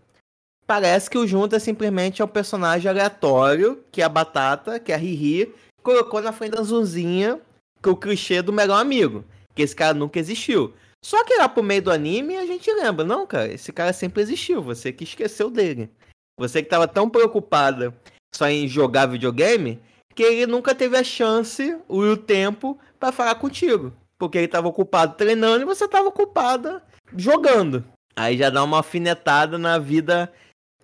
[0.67, 4.97] parece que o Junta simplesmente é um personagem aleatório, que é a Batata, que é
[4.97, 7.41] a Riri, colocou na frente da Zunzinha
[7.91, 9.25] o clichê do melhor amigo.
[9.55, 10.75] Que esse cara nunca existiu.
[11.05, 14.23] Só que lá pro meio do anime a gente lembra, não, cara, esse cara sempre
[14.23, 15.91] existiu, você que esqueceu dele.
[16.39, 17.95] Você que tava tão preocupada
[18.35, 19.81] só em jogar videogame,
[20.15, 23.93] que ele nunca teve a chance e o tempo pra falar contigo.
[24.19, 26.83] Porque ele tava ocupado treinando e você tava ocupada
[27.15, 27.85] jogando.
[28.17, 30.33] Aí já dá uma alfinetada na vida,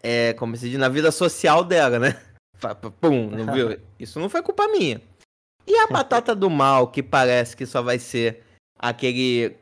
[0.03, 2.21] é, como se diz, na vida social dela, né?
[3.01, 3.81] Pum, não viu?
[3.99, 5.01] Isso não foi culpa minha.
[5.67, 8.43] E a batata do mal, que parece que só vai ser
[8.79, 9.57] aquele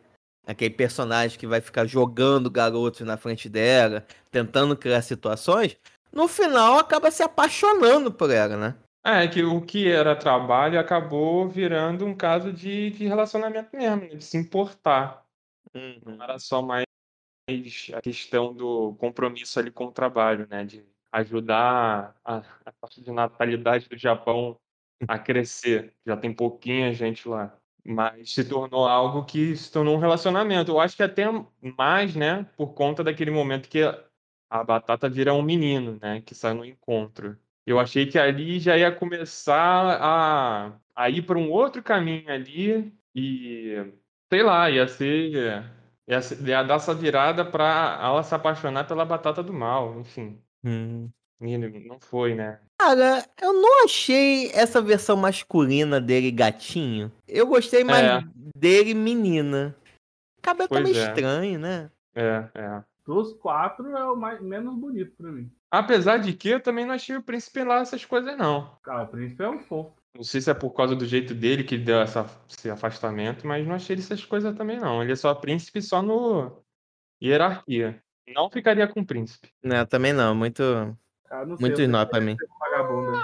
[0.47, 5.77] aquele personagem que vai ficar jogando garotos na frente dela, tentando criar situações,
[6.11, 8.75] no final acaba se apaixonando por ela, né?
[9.05, 14.09] É, que o que era trabalho acabou virando um caso de, de relacionamento mesmo?
[14.09, 15.25] De se importar.
[16.05, 16.85] Não era só mais
[17.95, 20.65] a questão do compromisso ali com o trabalho, né?
[20.65, 24.59] De ajudar a, a taxa de natalidade do Japão
[25.07, 25.95] a crescer.
[26.07, 27.57] Já tem pouquinha gente lá.
[27.85, 30.71] Mas se tornou algo que se tornou um relacionamento.
[30.73, 31.25] Eu acho que até
[31.77, 32.45] mais, né?
[32.57, 33.81] Por conta daquele momento que
[34.51, 36.21] a Batata vira um menino, né?
[36.23, 37.39] Que sai no encontro.
[37.67, 42.93] Eu achei que ali já ia começar a, a ir para um outro caminho ali
[43.15, 43.75] e,
[44.31, 45.65] sei lá, ia ser.
[46.07, 50.43] Ia, ser- ia dar essa virada para ela se apaixonar pela batata do mal, enfim.
[51.41, 51.59] E
[51.89, 52.61] não foi, né?
[52.81, 57.11] Cara, eu não achei essa versão masculina dele gatinho.
[57.27, 58.25] Eu gostei mais É.
[58.57, 59.75] dele menina.
[60.39, 61.09] O cabelo tá Pois meio é.
[61.09, 61.91] estranho, né?
[62.15, 62.85] É, é.
[63.05, 65.51] Dos quatro é o mais, menos bonito pra mim.
[65.71, 68.79] Apesar de que eu também não achei o príncipe lá essas coisas, não.
[68.83, 69.95] Cara, o príncipe é um fofo.
[70.17, 73.67] Não sei se é por causa do jeito dele que deu essa, esse afastamento, mas
[73.67, 75.03] não achei ele essas coisas também, não.
[75.03, 76.63] Ele é só príncipe só no
[77.23, 78.03] hierarquia.
[78.35, 79.51] Não ficaria com o príncipe.
[79.63, 80.35] Não, também não.
[80.35, 80.63] Muito,
[81.29, 82.37] Cara, não sei, muito sei pra mim.
[82.41, 83.23] é vagabundo.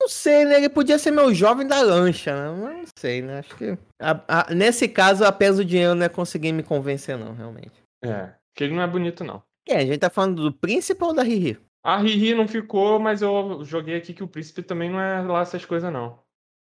[0.00, 0.56] Não sei, né?
[0.56, 2.58] Ele podia ser meu jovem da lancha, né?
[2.62, 3.38] Mas Não sei, né?
[3.40, 3.78] Acho que.
[4.00, 7.72] a- a- nesse caso, apenas o dinheiro não é conseguir me convencer, não, realmente.
[8.04, 9.42] É, que ele não é bonito, não.
[9.66, 9.76] Quem?
[9.76, 11.58] A gente tá falando do príncipe ou da Riri?
[11.84, 15.40] A Riri não ficou, mas eu joguei aqui que o príncipe também não é lá
[15.42, 16.18] essas coisas, não.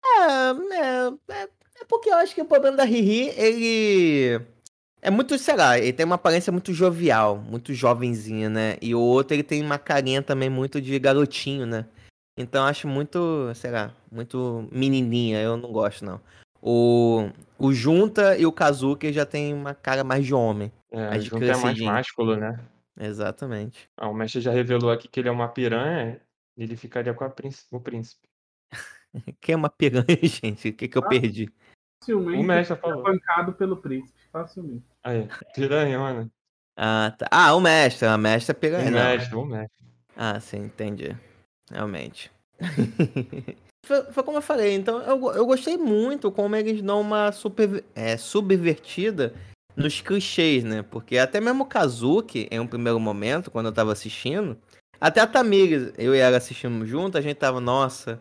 [0.05, 0.21] É,
[0.77, 1.43] é, é,
[1.81, 4.41] é porque eu acho que o problema da Riri, ele.
[5.05, 8.77] É muito, sei lá, ele tem uma aparência muito jovial, muito jovenzinha, né?
[8.81, 11.87] E o outro, ele tem uma carinha também muito de garotinho, né?
[12.39, 16.21] Então acho muito, sei lá, muito menininha, eu não gosto, não.
[16.63, 20.71] O, o Junta e o Kazuki já tem uma cara mais de homem.
[20.93, 22.61] É, Mais junto é mais másculo, né?
[22.99, 23.91] Exatamente.
[23.97, 26.21] Ah, o mestre já revelou aqui que ele é uma piranha,
[26.57, 28.23] ele ficaria com a príncipe, o príncipe.
[29.41, 30.69] Quem é uma piranha, gente?
[30.69, 31.09] O que, que eu Ah.
[31.09, 31.51] perdi?
[32.03, 33.03] Facilmente O mestre é falou.
[33.05, 34.19] pancado pelo príncipe.
[34.33, 34.85] Facilmente.
[35.05, 36.29] Aí, piranhona.
[36.77, 37.29] Ah, tá.
[37.31, 38.09] Ah, o mestre.
[38.09, 38.91] A mestre é piranha.
[38.91, 39.87] O mestre, o mestre.
[40.17, 41.17] Ah, sim, entendi.
[41.71, 42.31] Realmente.
[43.87, 47.85] foi, foi como eu falei, então eu, eu gostei muito como eles dão uma super,
[47.95, 49.33] é, subvertida
[49.77, 50.83] nos clichês, né?
[50.83, 54.59] Porque até mesmo o Kazuki, em um primeiro momento, quando eu tava assistindo,
[55.01, 58.21] até a Tamires, eu e ela assistindo junto, a gente tava, nossa,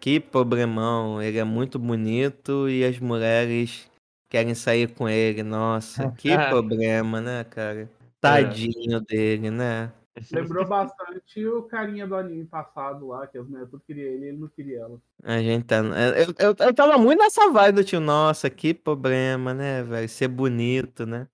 [0.00, 3.90] que problemão, ele é muito bonito e as mulheres
[4.28, 6.48] querem sair com ele, nossa, que É.
[6.48, 7.90] problema, né, cara?
[8.20, 9.92] Tadinho dele, né?
[10.32, 14.28] Lembrou bastante o carinha do anime passado lá, que as mulheres tudo queriam ele e
[14.28, 15.00] ele não queria ela.
[15.22, 15.76] A gente tá.
[15.76, 18.00] Eu, eu, eu tava muito nessa vibe do tio.
[18.00, 20.08] Nossa, que problema, né, velho?
[20.08, 21.28] Ser bonito, né?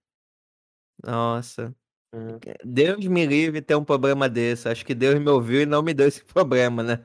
[1.02, 1.74] Nossa.
[2.14, 2.56] É.
[2.62, 4.68] Deus me livre de ter um problema desse.
[4.68, 7.04] Acho que Deus me ouviu e não me deu esse problema, né?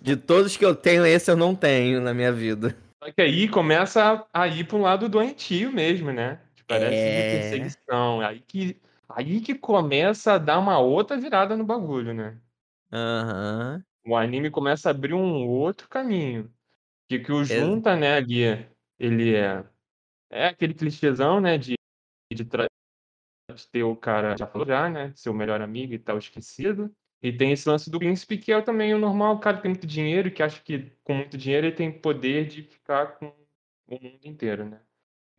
[0.00, 2.76] De todos que eu tenho, esse eu não tenho na minha vida.
[3.02, 6.40] Só que aí começa a, a ir para um lado doentio mesmo, né?
[6.66, 7.22] Parece É.
[7.22, 8.20] de perseguição.
[8.20, 12.38] Aí que, aí que começa a dar uma outra virada no bagulho, né?
[12.90, 13.84] Aham.
[14.06, 16.50] O anime começa a abrir um outro caminho.
[17.08, 18.66] Que, que o junta, né, ali,
[18.98, 19.64] ele é,
[20.30, 21.74] é aquele clichêzão, né, de,
[22.32, 26.16] de, de ter o cara, já falou já, né, ser o melhor amigo e tal,
[26.16, 26.94] esquecido.
[27.24, 29.70] E tem esse lance do príncipe, que é também o normal, o cara que tem
[29.70, 33.32] muito dinheiro, que acha que com muito dinheiro ele tem poder de ficar com
[33.88, 34.78] o mundo inteiro, né.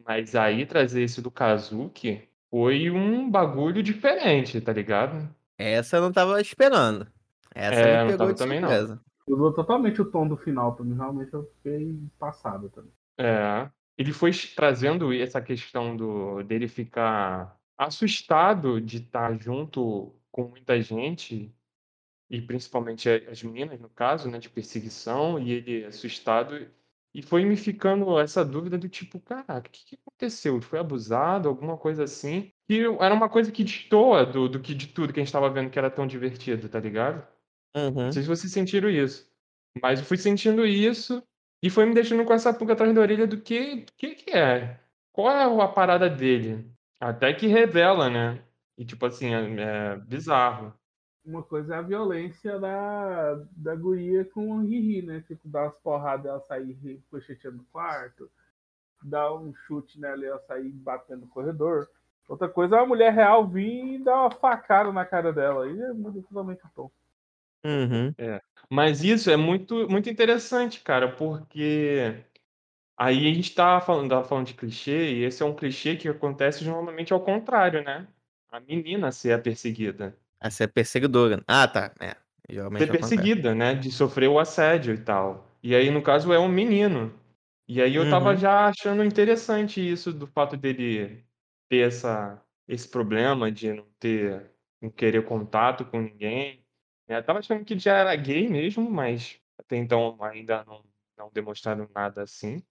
[0.03, 5.29] Mas aí trazer esse do Kazuki foi um bagulho diferente, tá ligado?
[5.59, 7.05] Essa eu não tava esperando.
[7.53, 8.67] Essa É, me não pegou tava de também não.
[8.67, 9.01] surpresa.
[9.29, 10.95] Mudou totalmente o tom do final pra mim.
[10.95, 12.91] Realmente eu fiquei passado também.
[13.19, 13.69] É.
[13.95, 21.54] Ele foi trazendo essa questão do, dele ficar assustado de estar junto com muita gente,
[22.35, 26.67] e principalmente as meninas, no caso, né, de perseguição, e ele assustado.
[27.13, 30.61] E foi me ficando essa dúvida do tipo, caraca, o que, que aconteceu?
[30.61, 32.51] Foi abusado, alguma coisa assim?
[32.67, 35.49] E era uma coisa que destoa do, do que de tudo que a gente estava
[35.49, 37.25] vendo que era tão divertido, tá ligado?
[37.73, 37.93] Uhum.
[37.93, 39.31] Não sei se vocês sentiram isso.
[39.81, 41.23] Mas eu fui sentindo isso
[41.63, 44.31] e foi me deixando com essa pulga atrás da orelha do que, do que que
[44.31, 44.77] é.
[45.13, 46.69] Qual é a parada dele?
[46.99, 48.43] Até que revela, né?
[48.77, 50.73] E tipo assim, é, é bizarro.
[51.25, 55.23] Uma coisa é a violência da, da guria com o Riri, né?
[55.27, 58.29] Tipo, dar umas porradas ela sair ricocheteando no quarto,
[59.01, 61.89] dar um chute nela e ela sair batendo no corredor.
[62.27, 65.65] Outra coisa é a mulher real vir e dar uma facada na cara dela.
[65.65, 66.91] Aí muda totalmente o tom.
[67.65, 68.13] Uhum.
[68.69, 72.23] Mas isso é muito, muito interessante, cara, porque
[72.95, 76.07] aí a gente tá falando, tava falando de clichê, e esse é um clichê que
[76.07, 78.07] acontece normalmente ao contrário, né?
[78.51, 80.15] A menina ser a perseguida.
[80.45, 81.43] Essa é perseguidora.
[81.47, 81.93] Ah, tá.
[81.99, 82.15] É.
[82.49, 83.01] Geralmente Ser acontece.
[83.01, 83.75] perseguida, né?
[83.75, 85.47] De sofrer o assédio e tal.
[85.63, 87.13] E aí, no caso, é um menino.
[87.67, 88.37] E aí eu tava Uhum.
[88.37, 91.25] já achando interessante isso do fato dele
[91.69, 96.63] ter essa, esse problema de não ter, não querer contato com ninguém.
[97.07, 97.17] né?
[97.17, 100.83] Eu tava achando que ele já era gay mesmo, mas até então ainda não,
[101.17, 102.63] não demonstraram nada assim.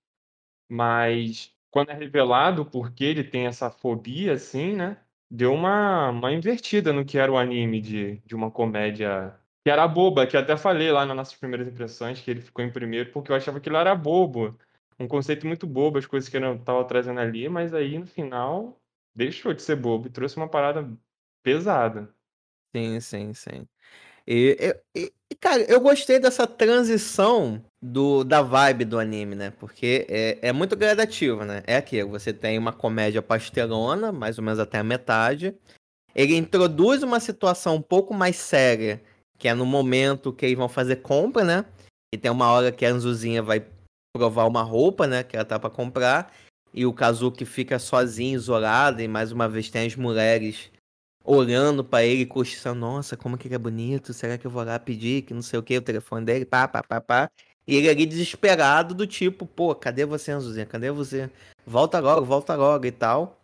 [0.68, 4.98] Mas quando é revelado porque ele tem essa fobia, assim, né?
[5.36, 9.86] Deu uma, uma invertida no que era o anime de, de uma comédia que era
[9.88, 13.32] boba, que até falei lá nas nossas primeiras impressões que ele ficou em primeiro porque
[13.32, 14.56] eu achava que ele era bobo.
[14.98, 18.80] Um conceito muito bobo, as coisas que ele tava trazendo ali, mas aí no final
[19.14, 20.88] deixou de ser bobo e trouxe uma parada
[21.42, 22.14] pesada.
[22.74, 23.68] Sim, sim, sim.
[24.26, 29.50] E, e- e, cara, eu gostei dessa transição do, da vibe do anime, né?
[29.58, 31.62] Porque é, é muito gradativa, né?
[31.66, 35.54] É aquilo, você tem uma comédia pastelona, mais ou menos até a metade.
[36.14, 39.02] Ele introduz uma situação um pouco mais séria,
[39.38, 41.64] que é no momento que eles vão fazer compra, né?
[42.14, 43.66] E tem uma hora que a Anzuzinha vai
[44.16, 45.24] provar uma roupa, né?
[45.24, 46.32] Que ela tá pra comprar.
[46.72, 50.70] E o Kazuki fica sozinho, isolado, e mais uma vez tem as mulheres
[51.24, 54.78] olhando pra ele, cochichando, nossa, como que ele é bonito, será que eu vou lá
[54.78, 57.30] pedir, que não sei o que, o telefone dele, pá, pá, pá, pá.
[57.66, 61.30] E ele ali desesperado, do tipo, pô, cadê você, Anzuzinha, cadê você?
[61.66, 63.40] Volta logo, volta logo e tal.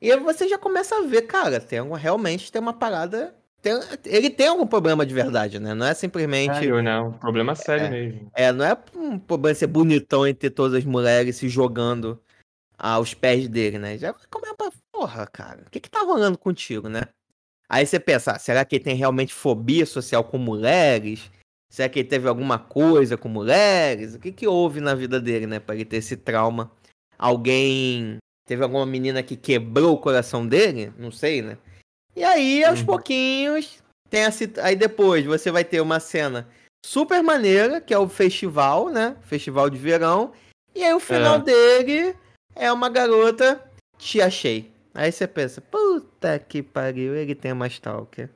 [0.00, 3.80] E aí você já começa a ver, cara, tem alguma, realmente tem uma parada, tem-
[4.04, 5.72] ele tem algum problema de verdade, né?
[5.72, 6.54] Não é simplesmente...
[6.56, 7.00] Sério, né?
[7.00, 8.30] Um problema sério mesmo.
[8.34, 12.20] É, não é um problema ser bonitão e ter todas as mulheres se jogando
[12.76, 13.96] aos pés dele, né?
[13.96, 14.70] Já começa pra.
[14.90, 17.02] Porra, cara, o que que tá rolando contigo, né?
[17.72, 21.30] Aí você pensa, ah, será que ele tem realmente fobia social com mulheres?
[21.72, 24.14] Será que ele teve alguma coisa com mulheres?
[24.14, 25.58] O que que houve na vida dele, né?
[25.58, 26.70] Pra ele ter esse trauma?
[27.18, 28.18] Alguém.
[28.46, 30.92] Teve alguma menina que quebrou o coração dele?
[30.98, 31.56] Não sei, né?
[32.14, 32.86] E aí, aos Uhum.
[32.86, 36.46] pouquinhos, tem a cit- aí depois você vai ter uma cena
[36.84, 39.16] super maneira, que é o festival, né?
[39.22, 40.32] Festival de verão.
[40.74, 41.38] E aí o final É.
[41.38, 42.14] dele
[42.54, 43.64] é uma garota,
[43.96, 44.71] te achei.
[44.94, 48.30] Aí você pensa, puta que pariu, ele tem uma stalker.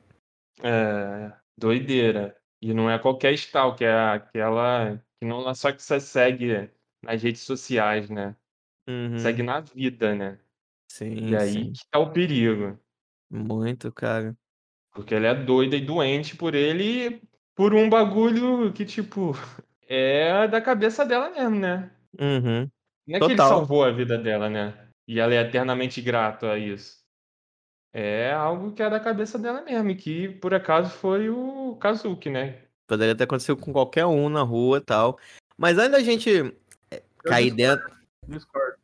[0.63, 2.35] É, doideira.
[2.61, 6.69] E não é qualquer stalker, é aquela que não é só que você segue
[7.03, 8.35] nas redes sociais, né?
[8.87, 10.39] Uhum, Segue na vida, né?
[10.87, 11.73] sim, E aí sim.
[11.73, 12.79] que tá o perigo.
[13.29, 14.37] Muito, cara.
[14.91, 17.21] Porque ela é doida e doente por ele
[17.55, 19.31] por um bagulho que, tipo,
[19.87, 21.91] é da cabeça dela mesmo, né?
[22.19, 22.69] Uhum.
[23.07, 23.49] Não é que ele Total.
[23.49, 24.86] salvou a vida dela, né?
[25.07, 26.97] E ela é eternamente grata a isso.
[27.93, 32.29] É algo que é da cabeça dela mesmo, e que por acaso foi o Kazuki,
[32.29, 32.61] né?
[32.85, 35.17] Poderia ter acontecido com qualquer um na rua e tal.
[35.57, 36.29] Mas antes da gente
[36.91, 37.97] é, Eu cair discordo, dentro.
[38.27, 38.77] Discordo.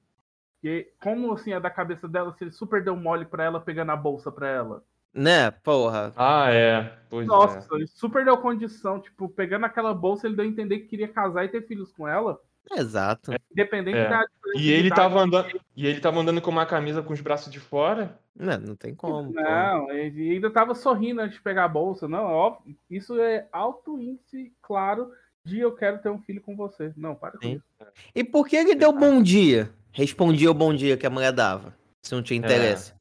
[0.53, 3.91] Porque como assim é da cabeça dela se ele super deu mole pra ela pegando
[3.91, 4.83] a bolsa pra ela?
[5.13, 6.11] Né, porra.
[6.15, 6.97] Ah, é.
[7.09, 7.75] Pois Nossa, é.
[7.75, 8.99] ele super deu condição.
[8.99, 12.07] Tipo, pegando aquela bolsa, ele deu a entender que queria casar e ter filhos com
[12.07, 12.41] ela.
[12.71, 13.31] Exato.
[13.51, 14.09] Independente É.
[14.09, 17.21] da E de ele tava andando, e ele tava andando com uma camisa com os
[17.21, 18.17] braços de fora.
[18.35, 19.31] Não, não tem como.
[19.33, 19.39] pô.
[19.41, 22.07] Não, ele ainda tava sorrindo antes de pegar a bolsa.
[22.07, 22.75] Não, óbvio.
[22.89, 25.11] Isso é alto índice, claro,
[25.45, 26.91] de eu quero ter um filho com você.
[26.97, 27.53] Não, para com Sim.
[27.55, 27.91] isso.
[28.15, 29.69] E por que ele deu bom dia?
[29.91, 31.75] Respondia o bom dia que a mulher dava.
[32.01, 32.93] Se não tinha interesse.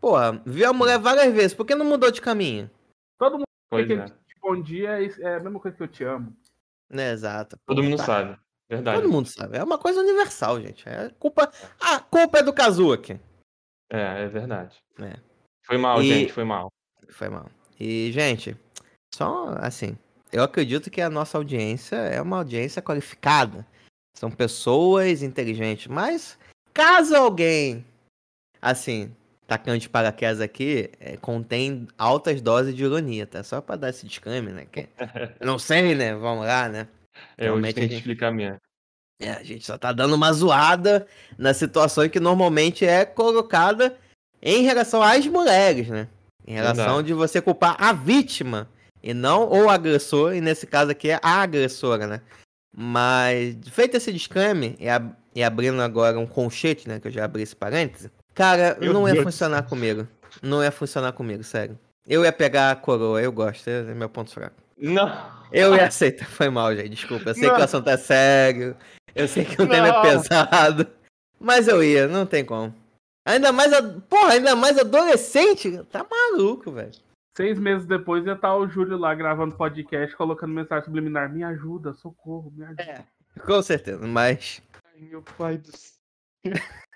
[0.00, 1.52] Porra, viu a mulher várias vezes.
[1.54, 2.70] Por que não mudou de caminho?
[3.18, 3.96] Todo mundo Pois que é.
[3.96, 6.34] ele te bom dia é é a mesma coisa que eu te amo.
[6.88, 7.58] Né, exato.
[7.66, 8.04] Todo mundo Tá.
[8.04, 8.38] sabe.
[8.68, 9.00] Verdade.
[9.00, 9.56] Todo mundo sabe.
[9.56, 10.86] É uma coisa universal, gente.
[10.88, 11.50] É culpa.
[11.80, 13.18] A culpa é do Kazuki.
[13.90, 14.76] É, é verdade.
[15.00, 15.16] É.
[15.64, 16.68] Foi mal, E- gente, foi mal.
[17.08, 17.46] Foi mal.
[17.80, 18.56] E, gente,
[19.14, 19.96] só assim.
[20.32, 23.66] eu acredito que a nossa audiência é uma audiência qualificada.
[24.14, 25.86] São pessoas inteligentes.
[25.86, 26.38] Mas,
[26.74, 27.84] caso alguém,
[28.60, 29.14] assim,
[29.46, 33.42] tacando de paraquedas aqui, é, contém altas doses de ironia, tá?
[33.42, 34.66] Só pra dar esse disclaimer, né?
[34.70, 34.88] Que,
[35.40, 36.14] não sei, né?
[36.14, 36.86] Vamos lá, né?
[37.36, 38.56] É, hoje Realmente tem que gente- explicar mesmo.
[39.20, 41.06] É, a gente só tá dando uma zoada
[41.36, 43.96] na situação que normalmente é colocada
[44.40, 46.06] em relação às mulheres, né?
[46.46, 47.08] Em relação Verdade.
[47.08, 48.68] de você culpar a vítima
[49.02, 52.20] e não o agressor, e nesse caso aqui é a agressora, né?
[52.74, 57.00] Mas, feito esse disclaimer e, ab- e abrindo agora um conchete, né?
[57.00, 59.24] Que eu já abri esse parêntese, cara, Meu não ia Deus.
[59.24, 60.06] funcionar comigo.
[60.40, 61.76] Não ia funcionar comigo, sério.
[62.06, 64.54] Eu ia pegar a coroa, eu gosto, é meu ponto fraco.
[64.78, 65.38] Não!
[65.52, 66.90] Eu ia aceitar, foi mal, gente.
[66.90, 67.30] Desculpa.
[67.30, 67.64] Eu sei que o Não.
[67.64, 68.76] assunto é sério.
[69.14, 70.02] Eu sei que o tema é Não.
[70.02, 70.86] pesado.
[71.40, 72.74] Mas eu ia, não tem como.
[73.26, 73.72] Ainda mais.
[73.72, 73.82] A...
[73.82, 75.82] Porra, ainda mais adolescente.
[75.90, 76.92] Tá maluco, velho.
[77.36, 81.32] Seis meses depois ia estar o Júlio lá gravando podcast, colocando mensagem subliminar.
[81.32, 82.82] Me ajuda, socorro, me ajuda.
[82.82, 83.04] É.
[83.40, 84.60] Com certeza, mas.
[84.84, 85.98] Ai, meu pai do céu.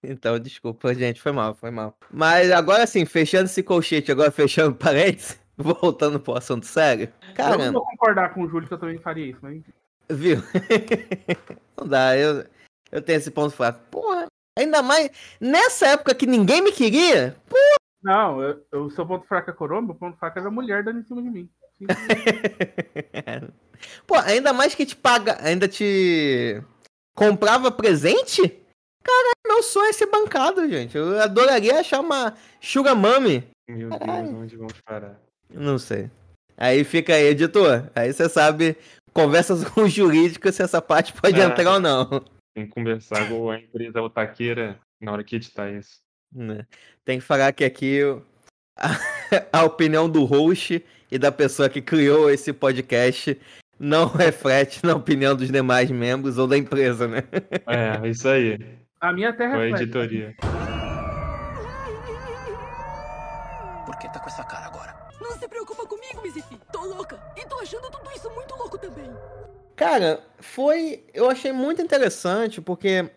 [0.00, 1.20] Então, desculpa, gente.
[1.20, 1.96] Foi mal, foi mal.
[2.08, 7.12] Mas agora sim, fechando esse colchete, agora fechando parênteses, voltando pro assunto sério.
[7.20, 9.60] eu não Cara, vou concordar com o Júlio que eu também faria isso, mas
[10.08, 10.38] viu?
[11.76, 12.46] não dá, eu,
[12.92, 13.80] eu tenho esse ponto fraco.
[13.90, 17.36] Porra, ainda mais nessa época que ninguém me queria.
[18.02, 21.04] Não, eu, seu ponto fraco é coroa, meu ponto fraco era a mulher dando em
[21.04, 21.50] cima de mim.
[24.06, 26.62] Pô, ainda mais que te paga, ainda te
[27.14, 28.42] comprava presente?
[29.02, 30.96] Caralho, meu sonho é ser bancado, gente.
[30.96, 33.48] Eu adoraria achar uma Sugar Mummy.
[33.68, 35.20] Meu Deus, onde vamos parar?
[35.50, 36.10] Não sei.
[36.56, 37.88] Aí fica aí, editor.
[37.94, 38.76] Aí você sabe,
[39.12, 41.44] conversas com o jurídico se essa parte pode É.
[41.44, 42.24] entrar ou não.
[42.54, 45.98] Tem que conversar com a empresa otaqueira na hora que editar isso.
[46.34, 46.66] Né?
[47.04, 48.00] Tem que falar que aqui
[48.76, 48.88] a,
[49.52, 53.40] a opinião do host e da pessoa que criou esse podcast
[53.78, 57.22] não reflete na opinião dos demais membros ou da empresa, né?
[57.66, 58.58] É, isso aí.
[59.00, 60.34] A minha terra Foi a editoria.
[63.86, 64.57] Por que tá com essa cara
[67.48, 67.64] louca.
[67.64, 69.10] E tô achando tudo isso muito louco também.
[69.74, 71.04] Cara, foi.
[71.14, 73.10] Eu achei muito interessante porque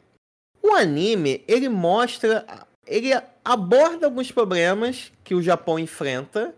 [0.61, 2.45] o anime ele mostra.
[2.85, 3.11] Ele
[3.43, 6.53] aborda alguns problemas que o Japão enfrenta,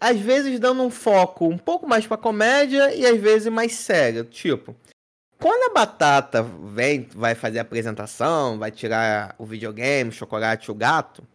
[0.00, 4.24] às vezes dando um foco um pouco mais pra comédia e às vezes mais sério.
[4.24, 4.76] Tipo,
[5.38, 10.74] quando a batata vem, vai fazer a apresentação, vai tirar o videogame, o chocolate, o
[10.74, 11.26] gato.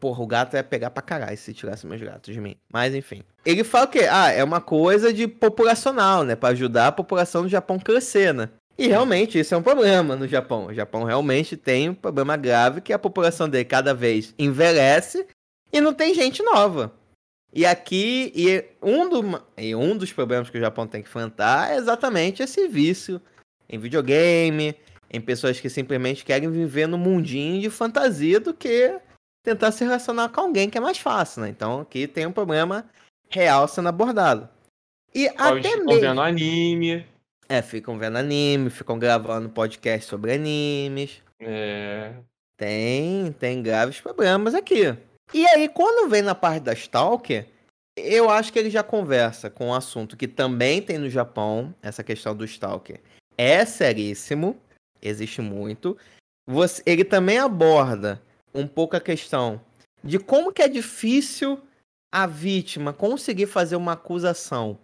[0.00, 2.56] Porra, o gato ia pegar pra caralho se tirasse meus gatos de mim.
[2.72, 3.22] Mas enfim.
[3.44, 4.06] Ele fala o quê?
[4.10, 6.34] Ah, é uma coisa de populacional, né?
[6.34, 8.48] Pra ajudar a população do Japão a crescer, né?
[8.76, 10.66] E realmente isso é um problema no Japão.
[10.66, 15.26] O Japão realmente tem um problema grave que a população dele cada vez envelhece
[15.72, 16.92] e não tem gente nova.
[17.54, 21.72] E aqui, e um, do, e um dos problemas que o Japão tem que enfrentar
[21.72, 23.20] é exatamente esse vício
[23.68, 24.74] em videogame,
[25.12, 28.98] em pessoas que simplesmente querem viver no mundinho de fantasia do que
[29.42, 31.48] tentar se relacionar com alguém que é mais fácil, né?
[31.48, 32.86] Então aqui tem um problema
[33.28, 34.48] real sendo abordado.
[35.14, 36.00] E Eles até ficam mesmo.
[36.00, 37.06] vendo anime.
[37.48, 41.20] É, ficam vendo anime, ficam gravando podcast sobre animes.
[41.38, 42.12] É...
[42.56, 44.96] Tem, tem graves problemas aqui.
[45.34, 47.46] E aí, quando vem na parte da Stalker,
[47.96, 52.02] eu acho que ele já conversa com um assunto que também tem no Japão, essa
[52.04, 53.00] questão do Stalker.
[53.36, 54.56] É seríssimo,
[55.02, 55.96] existe muito.
[56.46, 58.22] Você- ele também aborda
[58.54, 59.60] um pouco a questão
[60.02, 61.60] de como que é difícil
[62.10, 64.78] a vítima conseguir fazer uma acusação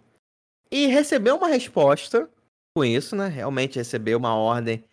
[0.71, 2.29] e receber uma resposta
[2.75, 3.27] com isso, né?
[3.27, 4.83] Realmente receber uma ordem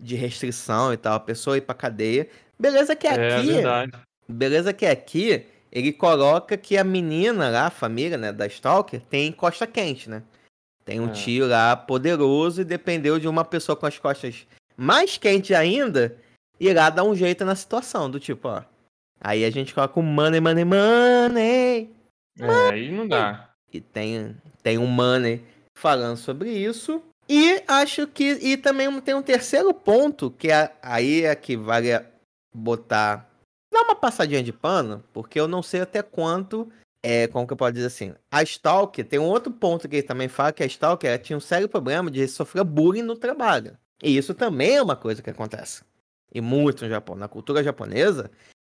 [0.00, 2.28] de restrição e tal, a pessoa ir pra cadeia.
[2.58, 3.92] Beleza que É aqui, verdade.
[4.28, 9.32] beleza que aqui ele coloca que a menina lá, a família, né, da Stalker, tem
[9.32, 10.22] costa quente, né?
[10.84, 11.12] Tem um É.
[11.12, 16.16] tio lá poderoso e dependeu de uma pessoa com as costas mais quentes ainda
[16.62, 18.62] ir lá dar um jeito na situação, do tipo, ó.
[19.20, 21.90] Aí a gente coloca o money, money, money.
[22.38, 23.50] É, aí não dá.
[23.72, 25.44] E tem, tem um money
[25.76, 27.02] falando sobre isso.
[27.28, 28.32] E acho que.
[28.42, 31.88] E também tem um terceiro ponto, que é, aí é que vale
[32.54, 33.28] botar.
[33.72, 36.70] Dar uma passadinha de pano, porque eu não sei até quanto.
[37.04, 38.14] É, como que eu posso dizer assim?
[38.30, 41.36] A Stalker, tem um outro ponto que ele também fala que a Stalker ela tinha
[41.36, 43.76] um sério problema de sofrer bullying no trabalho.
[44.02, 45.82] E isso também é uma coisa que acontece.
[46.34, 47.14] E muito no Japão.
[47.14, 48.30] Na cultura japonesa,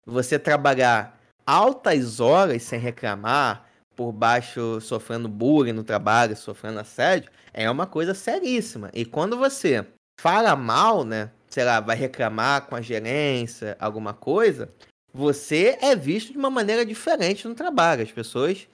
[0.05, 7.69] você trabalhar altas horas sem reclamar, por baixo sofrendo bullying no trabalho, sofrendo assédio, é
[7.69, 8.89] uma coisa seríssima.
[8.93, 9.85] E quando você
[10.19, 11.31] fala mal, né?
[11.47, 14.67] Sei lá, vai reclamar com a gerência, alguma coisa,
[15.13, 18.03] você é visto de uma maneira diferente no trabalho.
[18.03, 18.67] As pessoas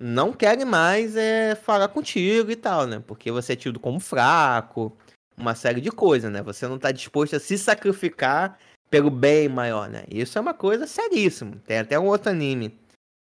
[0.00, 3.02] não querem mais é, falar contigo e tal, né?
[3.06, 4.96] Porque você é tido como fraco,
[5.36, 6.42] uma série de coisas, né?
[6.42, 8.58] Você não tá disposto a se sacrificar
[8.90, 10.04] pelo bem maior, né?
[10.08, 11.56] Isso é uma coisa seríssima.
[11.66, 12.78] Tem até um outro anime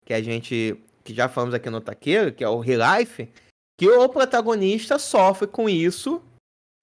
[0.06, 3.30] que a gente, que já falamos aqui no Taqueiro, que é o Real Life,
[3.78, 6.22] que o protagonista sofre com isso,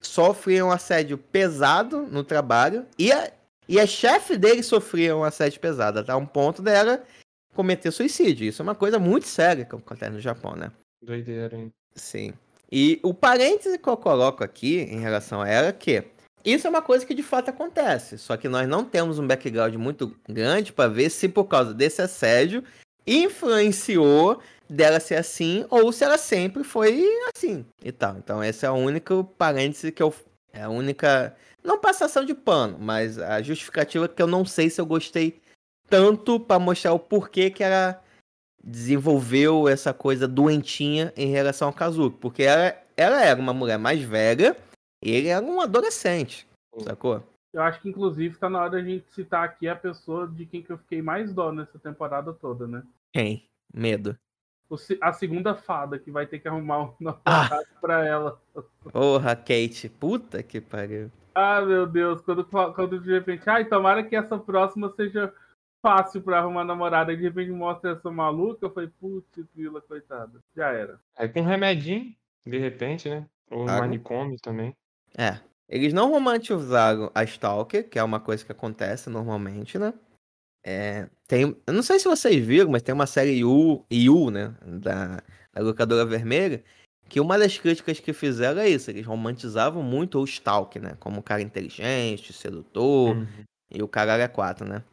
[0.01, 3.31] sofre um assédio pesado no trabalho e a,
[3.67, 7.03] e a chefe dele sofria um assédio pesado, até um ponto dela
[7.55, 8.47] cometer suicídio.
[8.47, 10.71] Isso é uma coisa muito séria que acontece no Japão, né?
[11.01, 11.71] Doideira, hein?
[11.95, 12.33] Sim.
[12.75, 16.05] E o parêntese que eu coloco aqui em relação a ela é que
[16.43, 19.75] isso é uma coisa que de fato acontece, só que nós não temos um background
[19.75, 22.63] muito grande para ver se por causa desse assédio
[23.05, 28.17] influenciou dela ser assim ou se ela sempre foi assim e tal.
[28.17, 30.11] Então esse é o único parêntese que eu
[30.51, 34.81] é a única não passação de pano, mas a justificativa que eu não sei se
[34.81, 35.39] eu gostei
[35.87, 38.02] tanto para mostrar o porquê que ela
[38.63, 44.01] desenvolveu essa coisa doentinha em relação ao Kazuki, porque ela, ela era uma mulher mais
[44.01, 44.55] velha,
[45.01, 46.47] ele era um adolescente,
[46.79, 47.21] sacou?
[47.53, 50.63] Eu acho que, inclusive, tá na hora da gente citar aqui a pessoa de quem
[50.63, 52.81] que eu fiquei mais dó nessa temporada toda, né?
[53.13, 53.47] Quem?
[53.71, 54.17] Medo.
[54.69, 56.93] O A segunda fada que vai ter que arrumar um
[57.25, 57.43] Ah.
[57.43, 58.41] namorado pra ela.
[58.91, 59.87] Porra, Kate.
[59.87, 61.11] Puta que pariu.
[61.35, 65.31] Ah, meu Deus, quando, quando de repente, ai, tomara que essa próxima seja
[65.83, 70.39] fácil pra arrumar namorada, e de repente mostra essa maluca, eu falei, putz, vila, coitada.
[70.55, 70.97] Já era.
[71.17, 72.15] Aí com um remedinho,
[72.47, 73.27] de repente, né?
[73.51, 73.81] Ou um Água.
[73.81, 74.73] manicômio também.
[75.17, 75.37] É.
[75.67, 79.93] Eles não romantizaram a Stalker, que é uma coisa que acontece normalmente, né?
[80.65, 84.55] É, tem, eu não sei se vocês viram, mas tem uma série Yu, Yu né?
[84.61, 85.21] Da,
[85.53, 86.63] da locadora vermelha,
[87.09, 88.89] que uma das críticas que fizeram é isso.
[88.89, 90.95] Eles romantizavam muito o Stalker, né?
[90.99, 93.27] Como um cara inteligente, sedutor, Uhum.
[93.71, 94.83] e o caralho é quatro, né?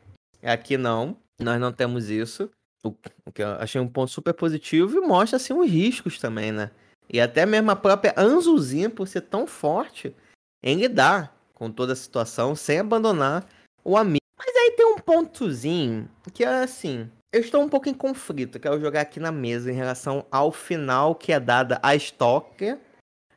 [0.42, 2.50] Aqui não, nós não temos isso.
[2.82, 2.92] O,
[3.32, 6.70] que eu achei um ponto super positivo e mostra assim os riscos também, né?
[7.12, 10.14] E até mesmo a própria Anzuzinha, por ser tão forte
[10.62, 13.46] em lidar com toda a situação sem abandonar
[13.84, 14.20] o amigo.
[14.38, 17.10] Mas aí tem um pontozinho que é assim.
[17.32, 21.14] Eu estou um pouco em conflito, quero jogar aqui na mesa em relação ao final
[21.14, 22.78] que é dada a Stalker,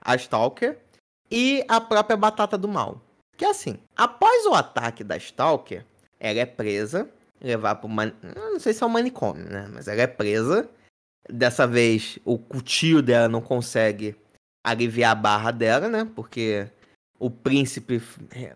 [0.01, 0.79] a Stalker
[1.29, 3.01] e a própria Batata do Mal.
[3.37, 5.85] Que é assim, após o ataque da Stalker,
[6.23, 7.07] ela é presa,
[7.41, 8.13] levar para man...
[8.23, 9.69] não sei se é um manicômio, né?
[9.71, 10.67] Mas ela é presa.
[11.29, 14.15] Dessa vez o o tio dela não consegue
[14.65, 16.09] aliviar a barra dela, né?
[16.15, 16.67] Porque
[17.19, 18.01] o príncipe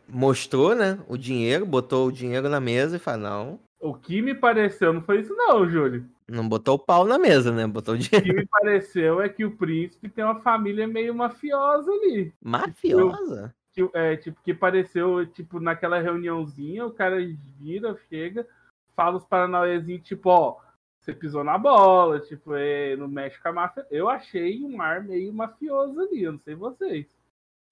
[0.07, 0.97] mostrou, né?
[1.07, 5.01] O dinheiro, botou o dinheiro na mesa e falou: não, O que me pareceu, não
[5.01, 6.05] foi isso não, Júlio.
[6.27, 7.65] não botou o pau na mesa, né?
[7.67, 8.25] Botou o O dinheiro.
[8.25, 12.33] que me pareceu é que o príncipe tem uma família meio mafiosa ali.
[12.41, 13.53] Mafiosa?
[13.77, 17.17] Que, é, tipo, que pareceu, tipo, naquela reuniãozinha, o cara
[17.59, 18.47] vira, chega,
[18.95, 20.57] fala os paranauêzinhos, tipo, ó,
[20.99, 23.85] você pisou na bola, tipo, é, não mexe com a máfia.
[23.91, 27.05] Eu achei um ar meio mafioso ali, eu não sei vocês.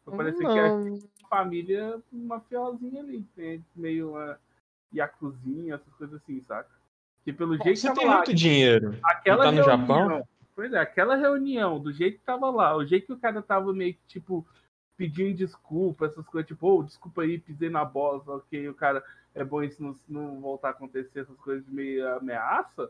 [0.06, 0.94] Parecia que era Não.
[0.94, 3.60] uma família mafiosinha ali, né?
[3.76, 4.40] meio uma
[4.94, 6.70] yakuzinha, essas coisas assim, saca?
[7.24, 8.96] Que pelo jeito Você tem lá, muito dinheiro.
[9.04, 10.28] aquela tá no reunião, Japão?
[10.56, 13.74] Pois é, aquela reunião, do jeito que tava lá, o jeito que o cara tava
[13.74, 14.46] meio que, tipo,
[14.98, 19.44] pedindo desculpa, essas coisas, tipo, ô, desculpa aí, pisei na bola, ok, o cara, é
[19.44, 22.90] bom isso não, não voltar a acontecer, essas coisas de meio ameaça,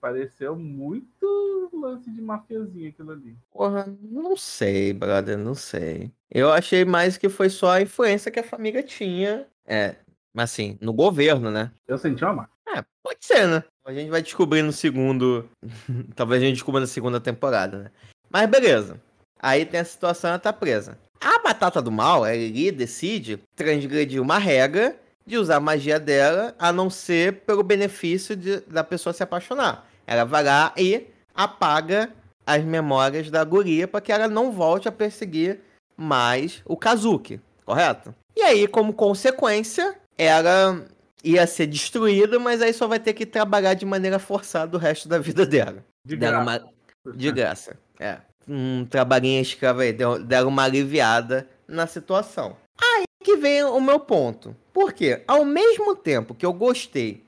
[0.00, 3.36] pareceu muito lance de mafiozinho aquilo ali.
[3.50, 6.10] Porra, não sei, brother, não sei.
[6.30, 9.46] Eu achei mais que foi só a influência que a família tinha.
[9.64, 9.96] É,
[10.36, 11.70] assim, no governo, né?
[11.86, 12.52] Eu senti uma marca.
[12.68, 13.64] É, pode ser, né?
[13.84, 15.48] A gente vai descobrir no segundo.
[16.14, 17.90] Talvez a gente descubra na segunda temporada, né?
[18.28, 19.00] Mas beleza.
[19.46, 20.98] Aí tem a situação, ela tá presa.
[21.20, 26.52] A batata do mal, a Eli decide transgredir uma regra de usar a magia dela,
[26.58, 29.86] a não ser pelo benefício de- da pessoa se apaixonar.
[30.04, 32.10] Ela vai lá e apaga
[32.44, 35.60] as memórias da guria para que ela não volte a perseguir
[35.96, 38.12] mais o Kazuki, correto?
[38.36, 40.84] E aí, como consequência, ela
[41.22, 45.08] ia ser destruída, mas aí só vai ter que trabalhar de maneira forçada o resto
[45.08, 45.84] da vida dela.
[46.04, 46.64] De Deram graça.
[47.04, 47.76] uma- De graça.
[47.98, 48.18] É.
[48.48, 52.56] Um trabalhinho escravo aí, deram uma aliviada na situação.
[52.80, 54.54] Aí que vem o meu ponto.
[54.72, 55.24] Por quê?
[55.26, 57.24] Ao mesmo tempo que eu gostei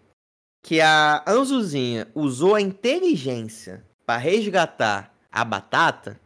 [0.62, 6.20] que a Anzuzinha usou a inteligência para resgatar a batata,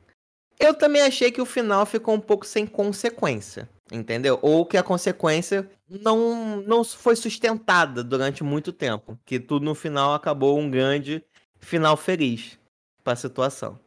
[0.59, 3.69] eu também achei que o final ficou um pouco sem consequência.
[3.91, 4.39] Entendeu?
[4.43, 9.19] Ou que a consequência não, não foi sustentada durante muito tempo.
[9.25, 11.23] Que tudo no final acabou um grande
[11.61, 12.59] final feliz
[13.05, 13.79] pra situação.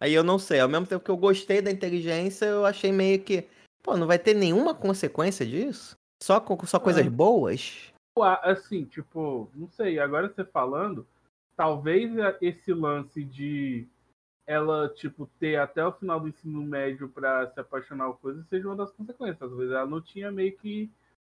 [0.00, 3.20] Aí eu não sei, ao mesmo tempo que eu gostei da inteligência, eu achei meio
[3.20, 3.48] que,
[3.82, 5.96] pô, não vai ter nenhuma consequência disso?
[6.22, 7.10] Só, só coisas Ah.
[7.10, 7.92] boas?
[8.42, 11.06] Assim, tipo, não sei, agora você falando,
[11.56, 13.86] talvez esse lance de
[14.46, 18.66] ela, tipo, ter até o final do ensino médio para se apaixonar por coisa seja
[18.66, 19.42] uma das consequências.
[19.42, 20.90] Às vezes ela não tinha meio que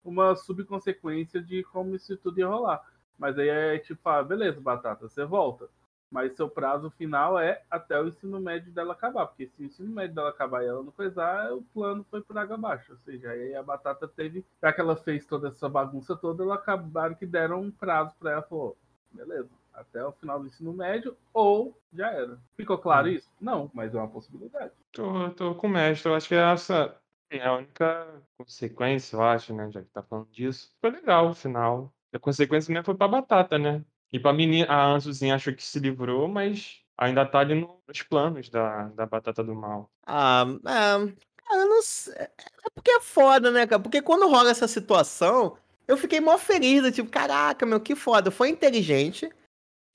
[0.03, 2.85] uma subconsequência de como isso tudo ia rolar.
[3.17, 5.67] Mas aí é tipo, ah, beleza, Batata, você volta.
[6.11, 9.27] Mas seu prazo final é até o ensino médio dela acabar.
[9.27, 12.37] Porque se o ensino médio dela acabar e ela não coisar, o plano foi por
[12.37, 12.91] água abaixo.
[12.93, 16.55] Ou seja, aí a Batata teve, já que ela fez toda essa bagunça toda, ela
[16.55, 18.41] acabaram que deram um prazo para ela.
[18.41, 18.75] Falou,
[19.11, 22.39] beleza, até o final do ensino médio, ou já era.
[22.57, 23.11] Ficou claro Hum.
[23.11, 23.29] isso?
[23.39, 24.73] Não, mas é uma possibilidade.
[24.91, 26.09] Tô, tô com o mestre.
[26.09, 26.95] Eu acho que essa
[27.29, 29.69] é a única consequência, eu acho, né?
[29.71, 30.71] Já que tá falando disso.
[30.81, 31.93] Foi legal o final.
[32.11, 33.85] A consequência mesmo foi pra batata, né?
[34.11, 38.01] E pra menina, a Anzuzinha achou que se livrou, mas ainda tá ali no- nos
[38.01, 39.89] planos da, da batata do mal.
[40.05, 41.13] Ah, é,
[41.47, 42.13] cara, não sei.
[42.15, 42.29] É
[42.73, 43.81] porque é foda, né, cara?
[43.81, 45.57] Porque quando rola essa situação,
[45.87, 48.31] eu fiquei mó feliz, tipo, caraca, meu, que foda.
[48.31, 49.29] Foi inteligente.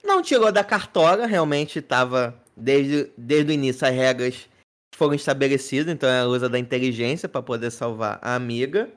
[0.03, 4.49] Não tirou da cartola, realmente tava desde, desde o início as regras
[4.95, 8.89] foram estabelecidas, então ela usa da inteligência pra poder salvar a amiga.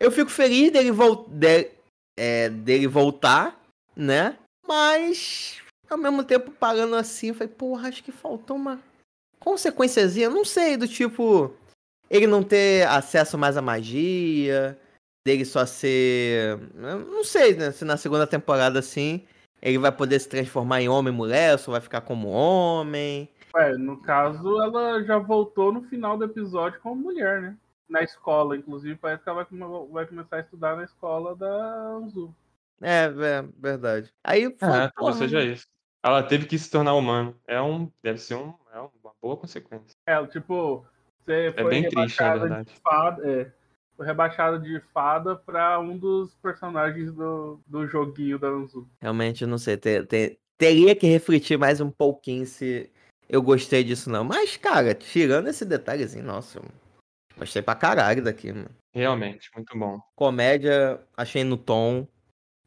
[0.00, 0.90] Eu fico feliz dele,
[1.28, 1.70] de-
[2.16, 3.60] é, dele voltar,
[3.98, 4.38] né?
[4.66, 8.78] Mas ao mesmo tempo parando assim, eu falei, porra, acho que faltou uma
[9.40, 11.52] consequenciazinha, não sei, do tipo
[12.08, 14.78] ele não ter acesso mais à magia,
[15.26, 19.26] dele só ser, não sei, né, se na segunda temporada assim,
[19.60, 23.28] ele vai poder se transformar em homem e mulher, ou só vai ficar como homem.
[23.56, 27.56] É, no caso, ela já voltou no final do episódio como mulher, né?
[27.88, 31.48] Na escola, inclusive, parece que ela vai, vai começar a estudar na escola da
[31.96, 32.34] Anzu.
[32.80, 34.12] É, é verdade.
[34.24, 35.66] Aí foi, É, talvez porra, seja isso.
[36.02, 37.36] Ela teve que se tornar humano.
[37.46, 39.96] É um, deve ser um, é uma boa consequência.
[40.06, 40.86] É, tipo,
[41.24, 42.72] você foi bem triste, na rebaixada verdade.
[42.72, 43.52] de fada, é,
[43.96, 48.88] foi rebaixada de fada pra um dos personagens do, do joguinho da Anzu.
[49.02, 49.76] Realmente, eu não sei.
[49.76, 52.90] te- te- teria que refletir mais um pouquinho se
[53.28, 54.24] eu gostei disso, não.
[54.24, 56.64] Mas, cara, tirando esse detalhezinho, nossa, eu
[57.36, 58.70] gostei pra caralho daqui, mano.
[58.94, 60.00] Realmente, muito bom.
[60.16, 62.06] Comédia, achei no tom.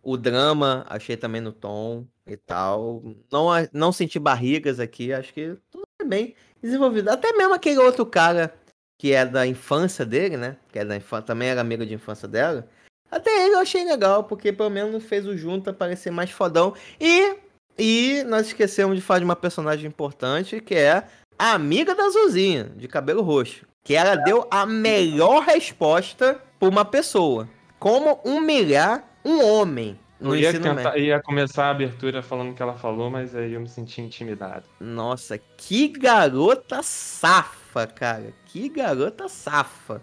[0.03, 3.03] O drama, achei também no tom e tal.
[3.31, 7.09] Não, não senti barrigas aqui, acho que tudo é bem desenvolvido.
[7.09, 8.53] Até mesmo aquele outro cara
[8.97, 10.57] que é da infância dele, né?
[10.71, 12.67] Que é da infância, também era amigo de infância dela.
[13.09, 16.73] Até ele eu achei legal, porque pelo menos fez o Junta parecer mais fodão.
[16.99, 17.35] E,
[17.77, 21.03] e nós esquecemos de falar de uma personagem importante, que é
[21.37, 23.65] a amiga da Zuzinha, de cabelo roxo.
[23.83, 27.49] Que ela deu a melhor resposta pra uma pessoa.
[27.79, 30.77] Como humilhar um homem no Eu ia, ensino médio.
[30.83, 34.01] tentar, ia começar a abertura falando o que ela falou, mas aí eu me senti
[34.01, 34.63] intimidado.
[34.79, 38.33] Nossa, que garota safa, cara.
[38.45, 40.01] Que garota safa.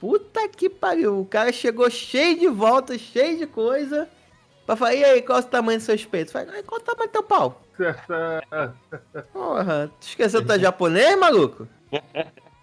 [0.00, 1.20] Puta que pariu.
[1.20, 4.08] O cara chegou cheio de voltas, cheio de coisa.
[4.66, 6.32] Pra falar, e aí, qual é o tamanho dos seus peitos?
[6.32, 7.62] Falei, "Ah, qual é o tamanho do teu pau?
[9.32, 11.68] Porra, tu esqueceu que tu é japonês, maluco?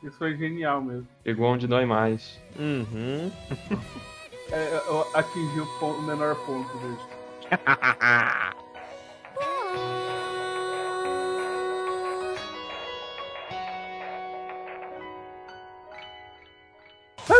[0.03, 1.07] Isso foi genial mesmo.
[1.23, 2.39] Pegou onde dói mais.
[2.59, 3.31] Uhum.
[4.51, 6.97] É, eu atingi o, pon- o menor ponto dele.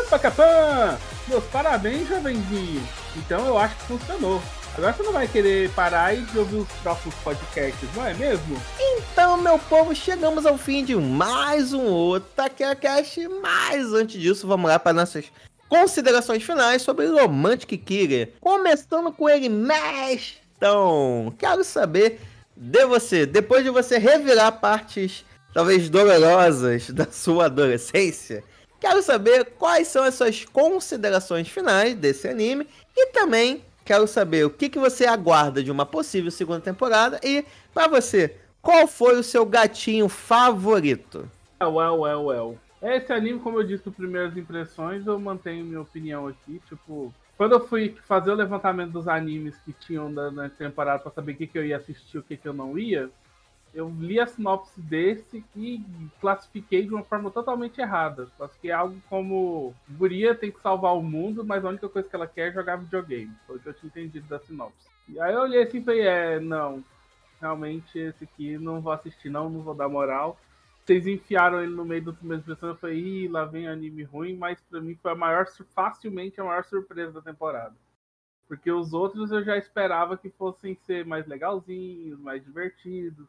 [0.10, 0.98] Pacapã!
[1.28, 2.86] Meus parabéns, jovenzinho.
[3.16, 4.42] Então eu acho que funcionou.
[4.78, 8.62] Agora você não vai querer parar e ouvir os próximos podcasts, não é mesmo?
[8.80, 13.28] Então, meu povo, chegamos ao fim de mais um Otaquera Cast.
[13.42, 15.26] Mas antes disso, vamos lá para nossas
[15.72, 18.34] considerações finais sobre Romantic Killer.
[18.42, 21.34] Começando com ele, Mestão.
[21.40, 22.20] Quero saber
[22.58, 28.44] de você, depois de você revirar partes talvez dolorosas da sua adolescência,
[28.82, 34.50] quero saber quais são as suas considerações finais desse anime e também quero saber o
[34.50, 39.24] que, que você aguarda de uma possível segunda temporada e, para você, qual foi o
[39.24, 41.32] seu gatinho favorito?
[41.62, 42.58] Well, well, well.
[42.82, 46.60] Esse anime, como eu disse, primeiras impressões, eu mantenho minha opinião aqui.
[46.68, 51.12] Tipo, quando eu fui fazer o levantamento dos animes que tinham na, na temporada pra
[51.12, 53.10] saber o que, que eu ia assistir o que, que eu não ia,
[53.74, 55.86] eu li a sinopse desse e
[56.20, 58.28] classifiquei de uma forma totalmente errada.
[58.36, 62.28] Classifiquei algo como Guria tem que salvar o mundo, mas a única coisa que ela
[62.28, 63.32] quer é jogar videogame.
[63.46, 64.90] Foi o que eu tinha entendido da sinopse.
[65.08, 66.84] E aí eu olhei assim e falei, é, não,
[67.40, 70.38] realmente esse aqui não vou assistir não, não vou dar moral
[70.84, 74.36] vocês enfiaram ele no meio do primeiro impressão, eu falei, ih, lá vem anime ruim,
[74.36, 77.76] mas pra mim foi a maior, facilmente a maior surpresa da temporada.
[78.48, 83.26] Porque os outros eu já esperava que fossem ser mais legalzinhos, mais divertidos.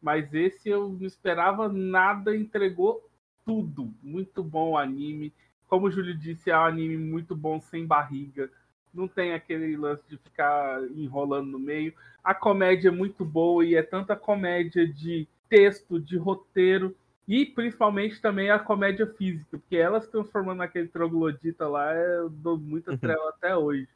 [0.00, 3.04] Mas esse eu não esperava nada, entregou
[3.44, 3.92] tudo.
[4.02, 5.32] Muito bom o anime.
[5.66, 8.48] Como o Júlio disse, é um anime muito bom, sem barriga.
[8.94, 11.92] Não tem aquele lance de ficar enrolando no meio.
[12.22, 16.96] A comédia é muito boa e é tanta comédia de texto, de roteiro
[17.28, 22.56] e principalmente também a comédia física, porque ela se transformando naquele troglodita lá, eu dou
[22.56, 23.88] muita trela até hoje.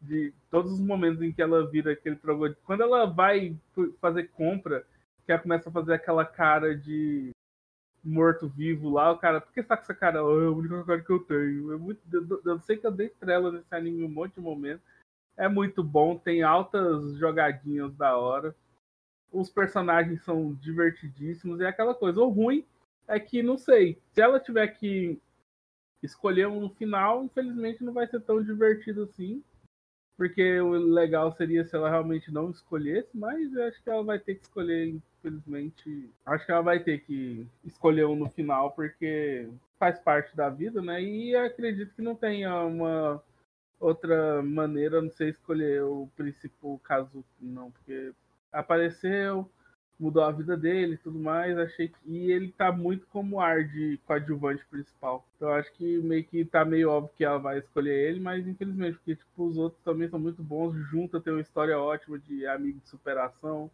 [0.00, 2.60] De todos os momentos em que ela vira aquele troglodita.
[2.64, 3.56] Quando ela vai
[4.00, 4.84] fazer compra,
[5.24, 7.30] que ela começa a fazer aquela cara de
[8.04, 10.24] morto-vivo lá, o cara, por que você tá com essa cara?
[10.24, 11.72] Oh, é a única cara que eu tenho.
[11.72, 14.40] É muito, eu, eu sei que eu dei trela nesse anime em um monte de
[14.40, 14.82] momento.
[15.36, 18.54] É muito bom, tem altas jogadinhas da hora.
[19.32, 22.20] Os personagens são divertidíssimos e é aquela coisa.
[22.20, 22.64] O ruim
[23.08, 25.18] é que, não sei, se ela tiver que
[26.02, 29.42] escolher um final, infelizmente não vai ser tão divertido assim.
[30.16, 34.18] Porque o legal seria se ela realmente não escolhesse, mas eu acho que ela vai
[34.18, 39.48] ter que escolher infelizmente, acho que ela vai ter que escolher um no final, porque
[39.78, 41.00] faz parte da vida, né?
[41.00, 43.22] E acredito que não tenha uma
[43.78, 48.12] outra maneira, não sei escolher o principal caso, não, porque
[48.52, 49.48] apareceu,
[49.98, 51.96] mudou a vida dele e tudo mais, achei que.
[52.06, 55.24] E ele tá muito como ar de coadjuvante principal.
[55.36, 58.96] Então acho que meio que tá meio óbvio que ela vai escolher ele, mas infelizmente,
[58.96, 62.80] porque tipo, os outros também são muito bons, junta tem uma história ótima de amigo
[62.80, 63.70] de superação.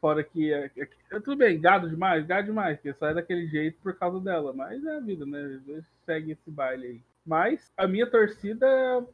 [0.00, 3.48] Fora que é, é, é, tudo bem, gado demais, gado demais, porque só é daquele
[3.48, 5.60] jeito por causa dela, mas é a vida, né?
[6.06, 7.00] Segue esse baile aí.
[7.26, 8.66] Mas a minha torcida,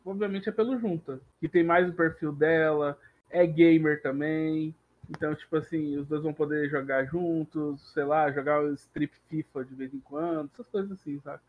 [0.05, 2.99] obviamente, é pelo Junta, que tem mais o perfil dela,
[3.31, 4.75] é gamer também.
[5.11, 9.65] Então, tipo assim, os dois vão poder jogar juntos, sei lá, jogar o strip FIFA
[9.65, 11.43] de vez em quando, essas coisas assim, sabe?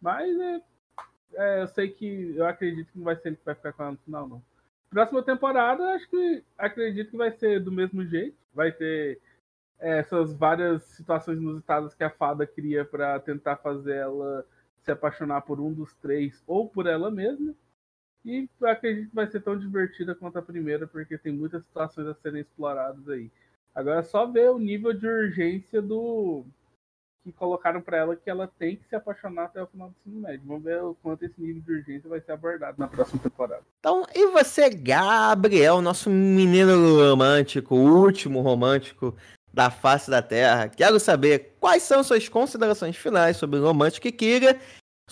[0.00, 0.62] Mas é,
[1.34, 3.82] é, eu sei que eu acredito que não vai ser ele que vai ficar com
[3.82, 4.42] ela no final, não.
[4.88, 8.36] Próxima temporada, acho que acredito que vai ser do mesmo jeito.
[8.52, 9.20] Vai ter
[9.78, 14.44] é, essas várias situações inusitadas que a fada cria para tentar fazer ela
[14.80, 17.54] se apaixonar por um dos três ou por ela mesma.
[18.24, 22.14] E acredito que vai ser tão divertida quanto a primeira, porque tem muitas situações a
[22.14, 23.30] serem exploradas aí.
[23.74, 26.44] Agora é só ver o nível de urgência do,
[27.22, 30.22] que colocaram para ela que ela tem que se apaixonar até o final do ensino
[30.22, 30.42] médio.
[30.46, 33.62] Vamos ver o quanto esse nível de urgência vai ser abordado na próxima temporada.
[33.78, 39.14] Então, e você, Gabriel, nosso menino romântico, o último romântico
[39.52, 40.68] da face da Terra?
[40.68, 44.58] Quero saber quais são suas considerações finais sobre o Romântico Kira,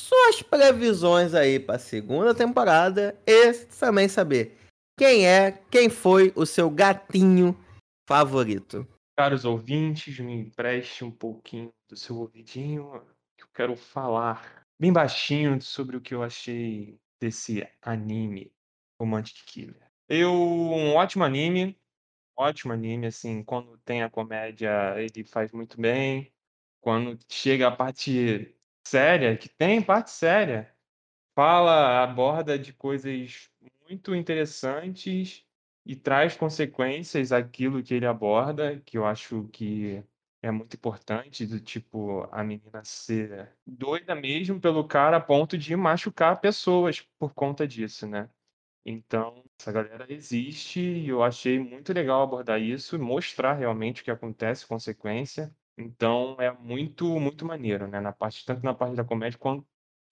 [0.01, 4.57] suas previsões aí para a segunda temporada e também saber
[4.99, 7.57] quem é, quem foi o seu gatinho
[8.09, 8.87] favorito.
[9.17, 13.03] Caros ouvintes, me empreste um pouquinho do seu ouvidinho,
[13.37, 18.53] que eu quero falar bem baixinho sobre o que eu achei desse anime
[19.01, 19.89] Romantic Killer.
[20.09, 21.77] Eu, um ótimo anime,
[22.37, 26.33] ótimo anime, assim, quando tem a comédia, ele faz muito bem.
[26.81, 28.57] Quando chega a parte
[28.89, 30.75] séria, que tem parte séria,
[31.35, 33.51] fala, aborda de coisas
[33.89, 35.47] muito interessantes
[35.87, 40.05] e traz consequências aquilo que ele aborda, que eu acho que
[40.43, 45.75] é muito importante, do tipo, a menina ser doida mesmo pelo cara a ponto de
[45.77, 48.31] machucar pessoas por conta disso, né?
[48.87, 54.11] Então, essa galera existe e eu achei muito legal abordar isso, mostrar realmente o que
[54.11, 55.55] acontece, consequência.
[55.79, 58.01] Então, é muito, muito maneiro, né?
[58.01, 59.67] Na parte, tanto na parte da comédia quanto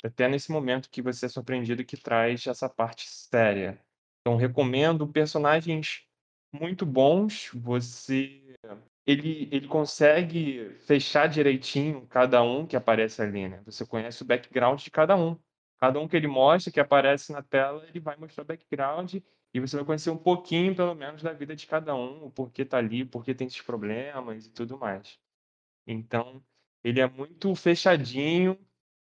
[0.05, 3.81] até nesse momento que você é surpreendido que traz essa parte séria.
[4.21, 6.05] Então, recomendo personagens
[6.53, 7.51] muito bons.
[7.55, 8.57] Você
[9.07, 13.63] ele, ele consegue fechar direitinho cada um que aparece ali, né?
[13.65, 15.39] Você conhece o background de cada um.
[15.79, 19.15] Cada um que ele mostra, que aparece na tela, ele vai mostrar o background
[19.55, 22.65] e você vai conhecer um pouquinho, pelo menos, da vida de cada um, o porquê
[22.65, 25.19] tá ali, o porquê tem esses problemas e tudo mais.
[25.87, 26.45] Então,
[26.83, 28.59] ele é muito fechadinho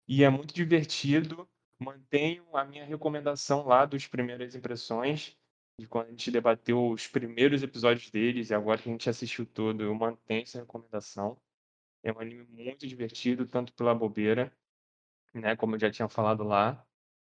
[0.06, 1.48] e é muito divertido
[1.80, 5.36] mantenho a minha recomendação lá dos primeiras impressões,
[5.78, 9.44] de quando a gente debateu os primeiros episódios deles e agora que a gente assistiu
[9.44, 11.40] todo, eu mantenho essa recomendação.
[12.02, 14.52] É um anime muito divertido, tanto pela bobeira,
[15.34, 16.86] né, como eu já tinha falado lá,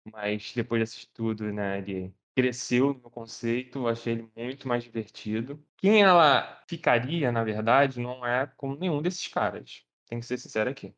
[0.05, 4.85] mas depois de assistir tudo, né, ele cresceu no meu conceito, achei ele muito mais
[4.85, 5.59] divertido.
[5.79, 9.83] Quem ela ficaria, na verdade, não é com nenhum desses caras.
[10.07, 10.95] Tem que ser sincero aqui.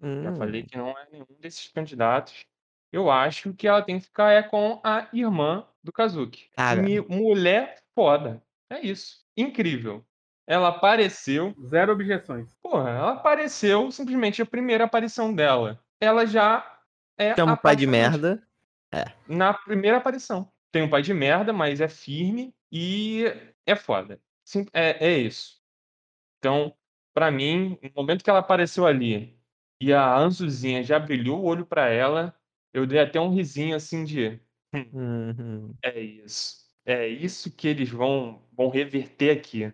[0.00, 0.22] Hum.
[0.22, 2.46] Já falei que não é nenhum desses candidatos.
[2.90, 6.48] Eu acho que ela tem que ficar é com a irmã do Kazuki.
[6.56, 6.82] Cara.
[7.08, 8.42] Mulher foda.
[8.70, 9.18] É isso.
[9.36, 10.02] Incrível.
[10.46, 11.54] Ela apareceu.
[11.66, 12.56] Zero objeções.
[12.62, 15.78] Porra, ela apareceu simplesmente a primeira aparição dela.
[16.00, 16.80] Ela já
[17.18, 17.34] é.
[17.34, 18.42] Tem um pai de merda.
[19.28, 20.50] Na primeira aparição.
[20.72, 23.24] Tem um pai de merda, mas é firme e
[23.66, 24.20] é foda.
[24.44, 25.60] Sim, é, é isso.
[26.38, 26.74] Então,
[27.14, 29.38] pra mim, no momento que ela apareceu ali
[29.80, 32.34] e a Anzuzinha já brilhou o olho pra ela,
[32.72, 34.40] eu dei até um risinho assim de
[34.74, 35.74] Uhum.
[35.82, 36.60] É isso.
[36.86, 39.72] É isso que eles vão, vão reverter aqui.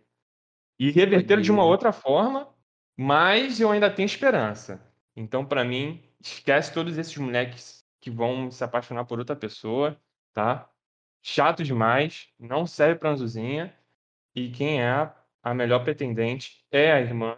[0.79, 2.55] E reverter de uma outra forma,
[2.99, 4.81] mas eu ainda tenho esperança.
[5.17, 10.01] Então, pra mim, esquece todos esses moleques que vão se apaixonar por outra pessoa,
[10.35, 10.71] tá?
[11.29, 13.75] Chato demais, não serve pra Anzuzinha.
[14.33, 15.13] E quem é
[15.43, 17.37] a melhor pretendente é a irmã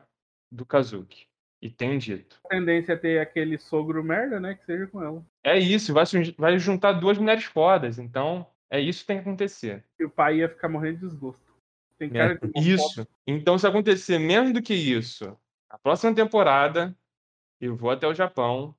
[0.53, 1.27] do Kazuki.
[1.63, 2.39] E tenho dito.
[2.45, 4.55] A tendência é ter aquele sogro merda, né?
[4.57, 5.25] Que seja com ela.
[5.43, 6.05] É isso, vai,
[6.37, 7.99] vai juntar duas mulheres fodas.
[7.99, 9.83] Então, é isso que tem que acontecer.
[9.99, 11.55] E o pai ia ficar morrendo de desgosto.
[11.97, 12.71] Tem É, cara de.
[12.71, 13.09] Isso.
[13.27, 15.35] Então, se acontecer menos do que isso,
[15.71, 16.95] a próxima temporada,
[17.59, 18.77] eu vou até o Japão,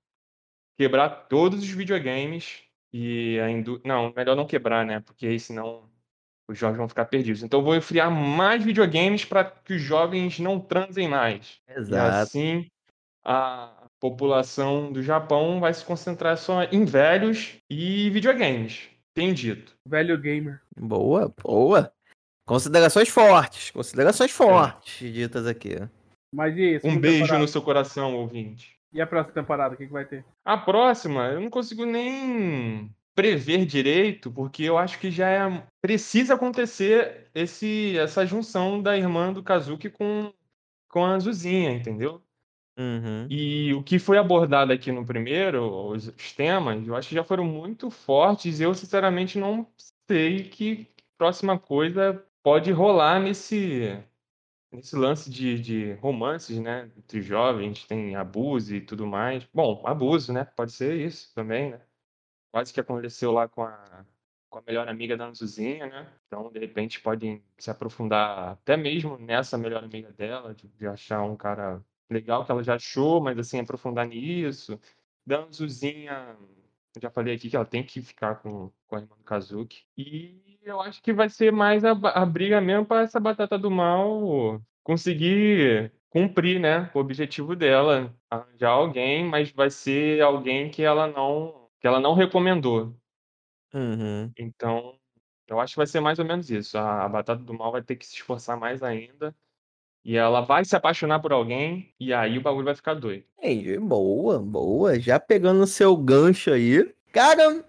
[0.78, 3.82] quebrar todos os videogames e a indú...
[3.86, 5.00] Não, melhor não quebrar, né?
[5.00, 5.90] Porque aí senão
[6.50, 7.44] os jovens vão ficar perdidos.
[7.44, 11.60] Então, eu vou enfriar mais videogames para que os jovens não transem mais.
[11.68, 12.18] E Exato.
[12.18, 12.68] assim,
[13.24, 18.90] a população do Japão vai se concentrar só em velhos e videogames.
[19.14, 19.76] Tenho dito.
[19.86, 20.62] Velho gamer.
[20.76, 21.92] Boa, boa.
[22.48, 23.70] Considerações fortes.
[23.70, 25.76] Considerações fortes ditas aqui.
[26.34, 26.80] Mas e aí?
[26.84, 27.40] Um beijo temporada?
[27.40, 28.78] no seu coração, ouvinte.
[28.92, 30.26] E a próxima temporada, o que, que vai ter?
[30.44, 36.36] A próxima, eu não consigo nem prever direito, porque eu acho que já é precisa
[36.36, 40.34] acontecer esse essa junção da irmã do Kazuki com
[40.88, 42.22] com a Azuzinha, entendeu?
[42.80, 43.28] Uhum.
[43.30, 47.24] E o que foi abordado aqui no primeiro, os, os temas, eu acho que já
[47.24, 48.62] foram muito fortes.
[48.62, 49.68] Eu, sinceramente, não
[50.08, 50.88] sei que
[51.18, 54.02] próxima coisa pode rolar nesse,
[54.72, 56.91] nesse lance de, de romances, né?
[56.97, 59.43] Entre jovens, tem abuso e tudo mais.
[59.53, 60.45] Bom, abuso, né?
[60.45, 61.82] Pode ser isso também, né?
[62.51, 64.05] Quase que aconteceu lá com a,
[64.49, 66.13] com a melhor amiga da Anzuzinha, né?
[66.28, 71.24] Então, de repente, podem se aprofundar até mesmo nessa melhor amiga dela, de, de achar
[71.24, 74.80] um cara legal que ela já achou, mas assim, aprofundar nisso.
[75.26, 76.38] Da Anzuzinha,
[76.99, 79.86] já falei aqui que ela tem que ficar com, com a irmã do Kazuki.
[79.97, 83.70] E eu acho que vai ser mais a, a briga mesmo para essa batata do
[83.72, 91.07] mal conseguir cumprir, né, o objetivo dela, arranjar alguém, mas vai ser alguém que ela
[91.07, 92.93] não que ela não recomendou.
[93.74, 94.32] Uhum.
[94.38, 94.95] Então,
[95.47, 96.78] eu acho que vai ser mais ou menos isso.
[96.78, 99.34] A, a Batata do Mal vai ter que se esforçar mais ainda.
[100.03, 101.93] E ela vai se apaixonar por alguém.
[101.97, 103.24] E aí o bagulho vai ficar doido.
[103.38, 103.78] Entendi.
[103.78, 104.99] Boa, boa.
[104.99, 106.93] Já pegando o seu gancho aí.
[107.13, 107.63] Cara,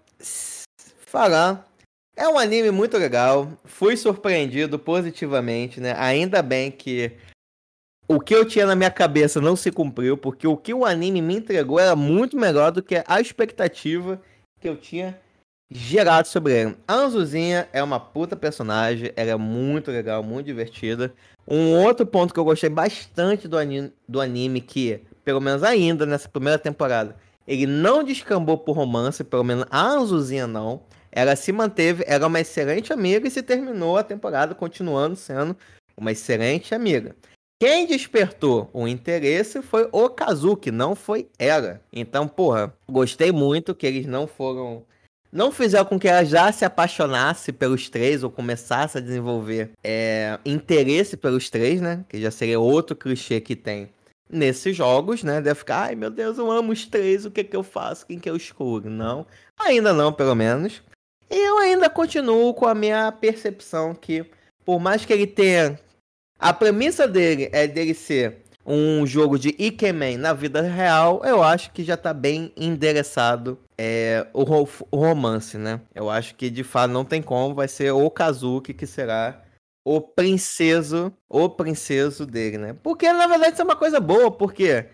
[1.05, 1.70] falar.
[2.15, 3.51] É um anime muito legal.
[3.63, 5.93] Fui surpreendido positivamente, né?
[5.97, 7.17] Ainda bem que
[8.07, 11.21] o que eu tinha na minha cabeça não se cumpriu, porque o que o anime
[11.21, 14.21] me entregou era muito melhor do que a expectativa
[14.59, 15.17] que eu tinha
[15.71, 16.77] gerado sobre ele.
[16.85, 21.13] A Anzuzinha é uma puta personagem, ela é muito legal, muito divertida.
[21.47, 26.05] Um outro ponto que eu gostei bastante do anime, do anime que, pelo menos ainda
[26.05, 27.15] nessa primeira temporada,
[27.47, 30.83] ele não descambou por romance, pelo menos a Anzuzinha não.
[31.11, 35.55] Ela se manteve, era uma excelente amiga e se terminou a temporada continuando sendo
[35.97, 37.15] uma excelente amiga.
[37.61, 41.79] Quem despertou o interesse foi o Kazuki, não foi ela.
[41.93, 44.83] Então, porra, gostei muito que eles não foram.
[45.31, 50.39] Não fizeram com que ela já se apaixonasse pelos três ou começasse a desenvolver é,
[50.43, 52.03] interesse pelos três, né?
[52.09, 53.89] Que já seria outro clichê que tem
[54.27, 55.39] nesses jogos, né?
[55.39, 58.07] Deve ficar, ai meu Deus, eu amo os três, o que que eu faço?
[58.07, 58.89] Quem que eu escolho?
[58.89, 59.25] Não,
[59.59, 60.81] ainda não, pelo menos.
[61.33, 64.25] Eu ainda continuo com a minha percepção que,
[64.65, 65.79] por mais que ele tenha
[66.37, 71.71] a premissa dele é dele ser um jogo de Ikemen na vida real, eu acho
[71.71, 75.79] que já tá bem endereçado é, o, ro- o romance, né?
[75.95, 79.41] Eu acho que de fato não tem como, vai ser o Kazuki que será
[79.85, 82.75] o princeso, o princeso dele, né?
[82.83, 84.85] Porque na verdade isso é uma coisa boa, porque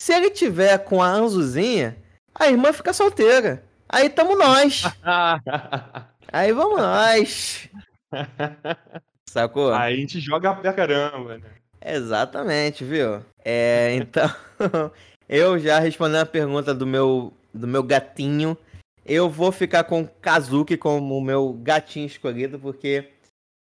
[0.00, 1.96] se ele tiver com a Anzuzinha,
[2.34, 3.64] a irmã fica solteira.
[3.92, 4.84] Aí tamo nós.
[6.32, 7.68] Aí vamos nós.
[9.28, 9.72] Sacou?
[9.72, 11.50] aí a gente joga pra caramba, né?
[11.84, 13.24] Exatamente, viu?
[13.44, 14.28] É, então,
[15.28, 18.56] eu já respondendo a pergunta do meu, do meu gatinho,
[19.04, 23.08] eu vou ficar com o Kazuki como o meu gatinho escolhido, porque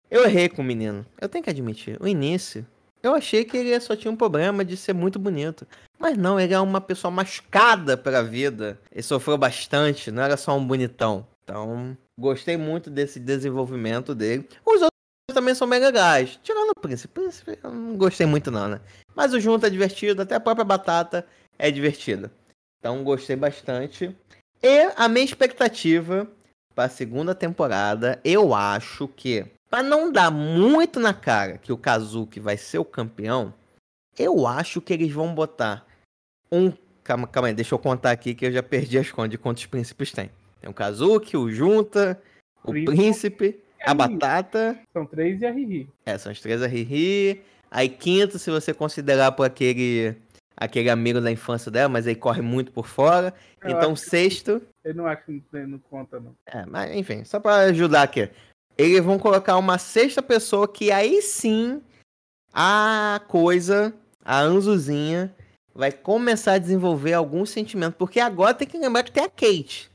[0.10, 1.06] eu errei com o menino.
[1.22, 2.66] Eu tenho que admitir, o início,
[3.04, 5.68] eu achei que ele só tinha um problema de ser muito bonito.
[6.00, 8.80] Mas não, ele é uma pessoa machucada pela vida.
[8.92, 11.26] Ele sofreu bastante, não era só um bonitão.
[11.44, 14.48] Então, gostei muito desse desenvolvimento dele.
[14.66, 14.92] Os outros
[15.34, 16.40] também são bem legais.
[16.44, 17.20] Tirando o príncipe.
[17.20, 18.82] O príncipe eu não gostei muito não, né?
[19.16, 21.26] Mas o junto é divertido, até a própria batata
[21.58, 22.32] é divertida.
[22.80, 24.16] Então gostei bastante.
[24.62, 26.28] E a minha expectativa
[26.76, 31.78] para a segunda temporada, eu acho que para não dar muito na cara que o
[31.78, 33.54] Kazuki vai ser o campeão,
[34.18, 35.87] eu acho que eles vão botar
[36.52, 36.72] um
[37.04, 39.66] calma, calma aí, deixa eu contar aqui que eu já perdi as contas de quantos
[39.66, 40.30] príncipes tem.
[40.60, 42.22] Tem o Kazuki, o Junta,
[42.64, 42.96] o Príncipe.
[42.96, 44.18] Príncipe, a Riri.
[44.18, 44.80] Batata.
[44.92, 45.90] São três e a Riri.
[46.06, 47.42] É, são as três a Riri.
[47.70, 50.16] Aí quinto, se você considerar por aquele,
[50.56, 53.34] aquele amigo da infância dela, mas aí corre muito por fora.
[53.64, 54.62] Eu então que- sexto.
[54.84, 56.34] Eu não acho que não, conta, não.
[56.46, 58.30] É, mas enfim, só pra ajudar aqui.
[58.78, 61.82] Eles vão colocar uma sexta pessoa que aí sim
[62.54, 63.94] a coisa,
[64.24, 65.36] a Anzuzinha,
[65.78, 67.94] vai começar a desenvolver algum sentimento.
[67.94, 69.92] Porque agora tem que lembrar que tem a Kate.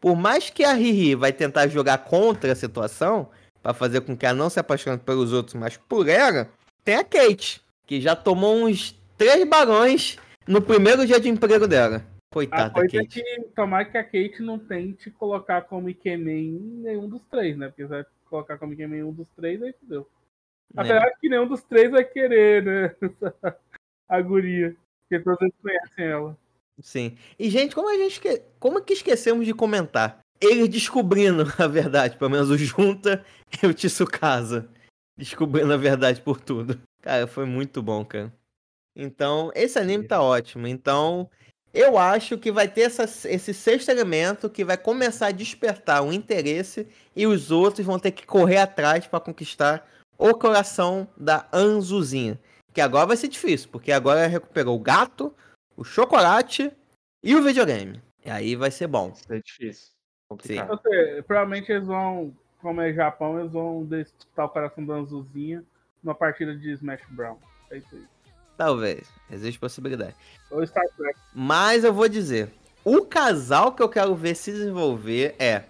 [0.00, 3.28] Por mais que a Riri vai tentar jogar contra a situação,
[3.62, 6.48] pra fazer com que ela não se apaixone pelos outros, mas por ela,
[6.82, 10.16] tem a Kate, que já tomou uns três balões
[10.46, 11.96] no primeiro dia de emprego dela.
[12.30, 13.22] A Coitada da coisa é Kate.
[13.22, 17.68] que tomara que a Kate não tente colocar como Ikemen em nenhum dos três, né?
[17.68, 20.08] Porque se vai colocar como Ikemen em um dos três, aí fudeu.
[20.72, 20.84] né?
[20.84, 22.96] Apesar que nenhum dos três vai querer, né?
[24.08, 24.74] a guria.
[25.08, 26.38] Porque todos conhecem ela.
[26.80, 27.16] Sim.
[27.38, 28.42] E, gente, como a gente esque...
[28.58, 30.20] como que esquecemos de comentar?
[30.40, 33.24] Eles descobrindo a verdade, pelo menos o Junta
[33.62, 34.68] e o Tsukasa.
[35.16, 36.78] Descobrindo a verdade por tudo.
[37.02, 38.32] Cara, foi muito bom, cara.
[38.96, 40.66] Então, esse anime tá ótimo.
[40.66, 41.28] Então,
[41.72, 46.12] eu acho que vai ter essa- esse sexto elemento que vai começar a despertar o
[46.12, 46.86] interesse
[47.16, 52.38] e os outros vão ter que correr atrás pra conquistar o coração da Anzuzinha.
[52.72, 55.34] Que agora vai ser difícil, porque agora recuperou o gato,
[55.76, 56.70] o chocolate
[57.22, 58.00] e o videogame.
[58.24, 59.12] E aí vai ser bom.
[59.14, 59.92] Isso é difícil.
[60.28, 60.74] Complicado.
[60.74, 65.64] Então, assim, provavelmente eles vão, como é Japão, eles vão disputar o coração da Anzuzinha
[66.02, 67.38] numa partida de Smash Brown.
[67.70, 68.04] É isso aí.
[68.56, 69.08] Talvez.
[69.30, 70.14] Existe possibilidade.
[70.50, 71.18] Ou Star Trek.
[71.32, 72.50] Mas eu vou dizer:
[72.84, 75.64] o casal que eu quero ver se desenvolver é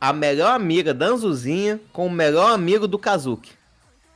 [0.00, 3.52] a melhor amiga da Anzuzinha com o melhor amigo do Kazuki.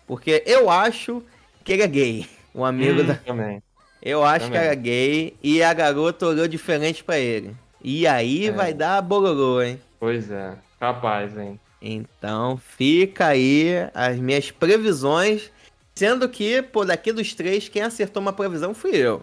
[0.07, 1.23] Porque eu acho
[1.65, 2.27] que ele é gay.
[2.55, 3.15] O amigo Hum, da.
[3.15, 3.63] Também.
[4.03, 4.61] Eu acho também.
[4.61, 7.55] que era gay e a garota olhou diferente pra ele.
[7.83, 8.51] E aí É.
[8.53, 9.81] vai dar bololô, hein?
[9.99, 10.55] Pois é.
[10.79, 11.61] Capaz, hein?
[11.83, 15.51] Então fica aí as minhas previsões.
[15.95, 19.23] Sendo que, pô, daqui dos três, quem acertou uma previsão fui eu.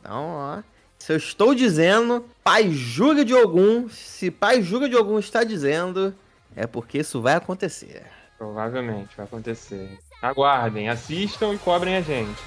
[0.00, 0.62] Então, ó.
[0.98, 6.14] Se eu estou dizendo, pai Júlio de algum, se pai Júlio de algum está dizendo,
[6.54, 8.04] é porque isso vai acontecer.
[8.38, 9.98] Provavelmente vai acontecer.
[10.22, 12.40] Aguardem, assistam e cobrem a gente.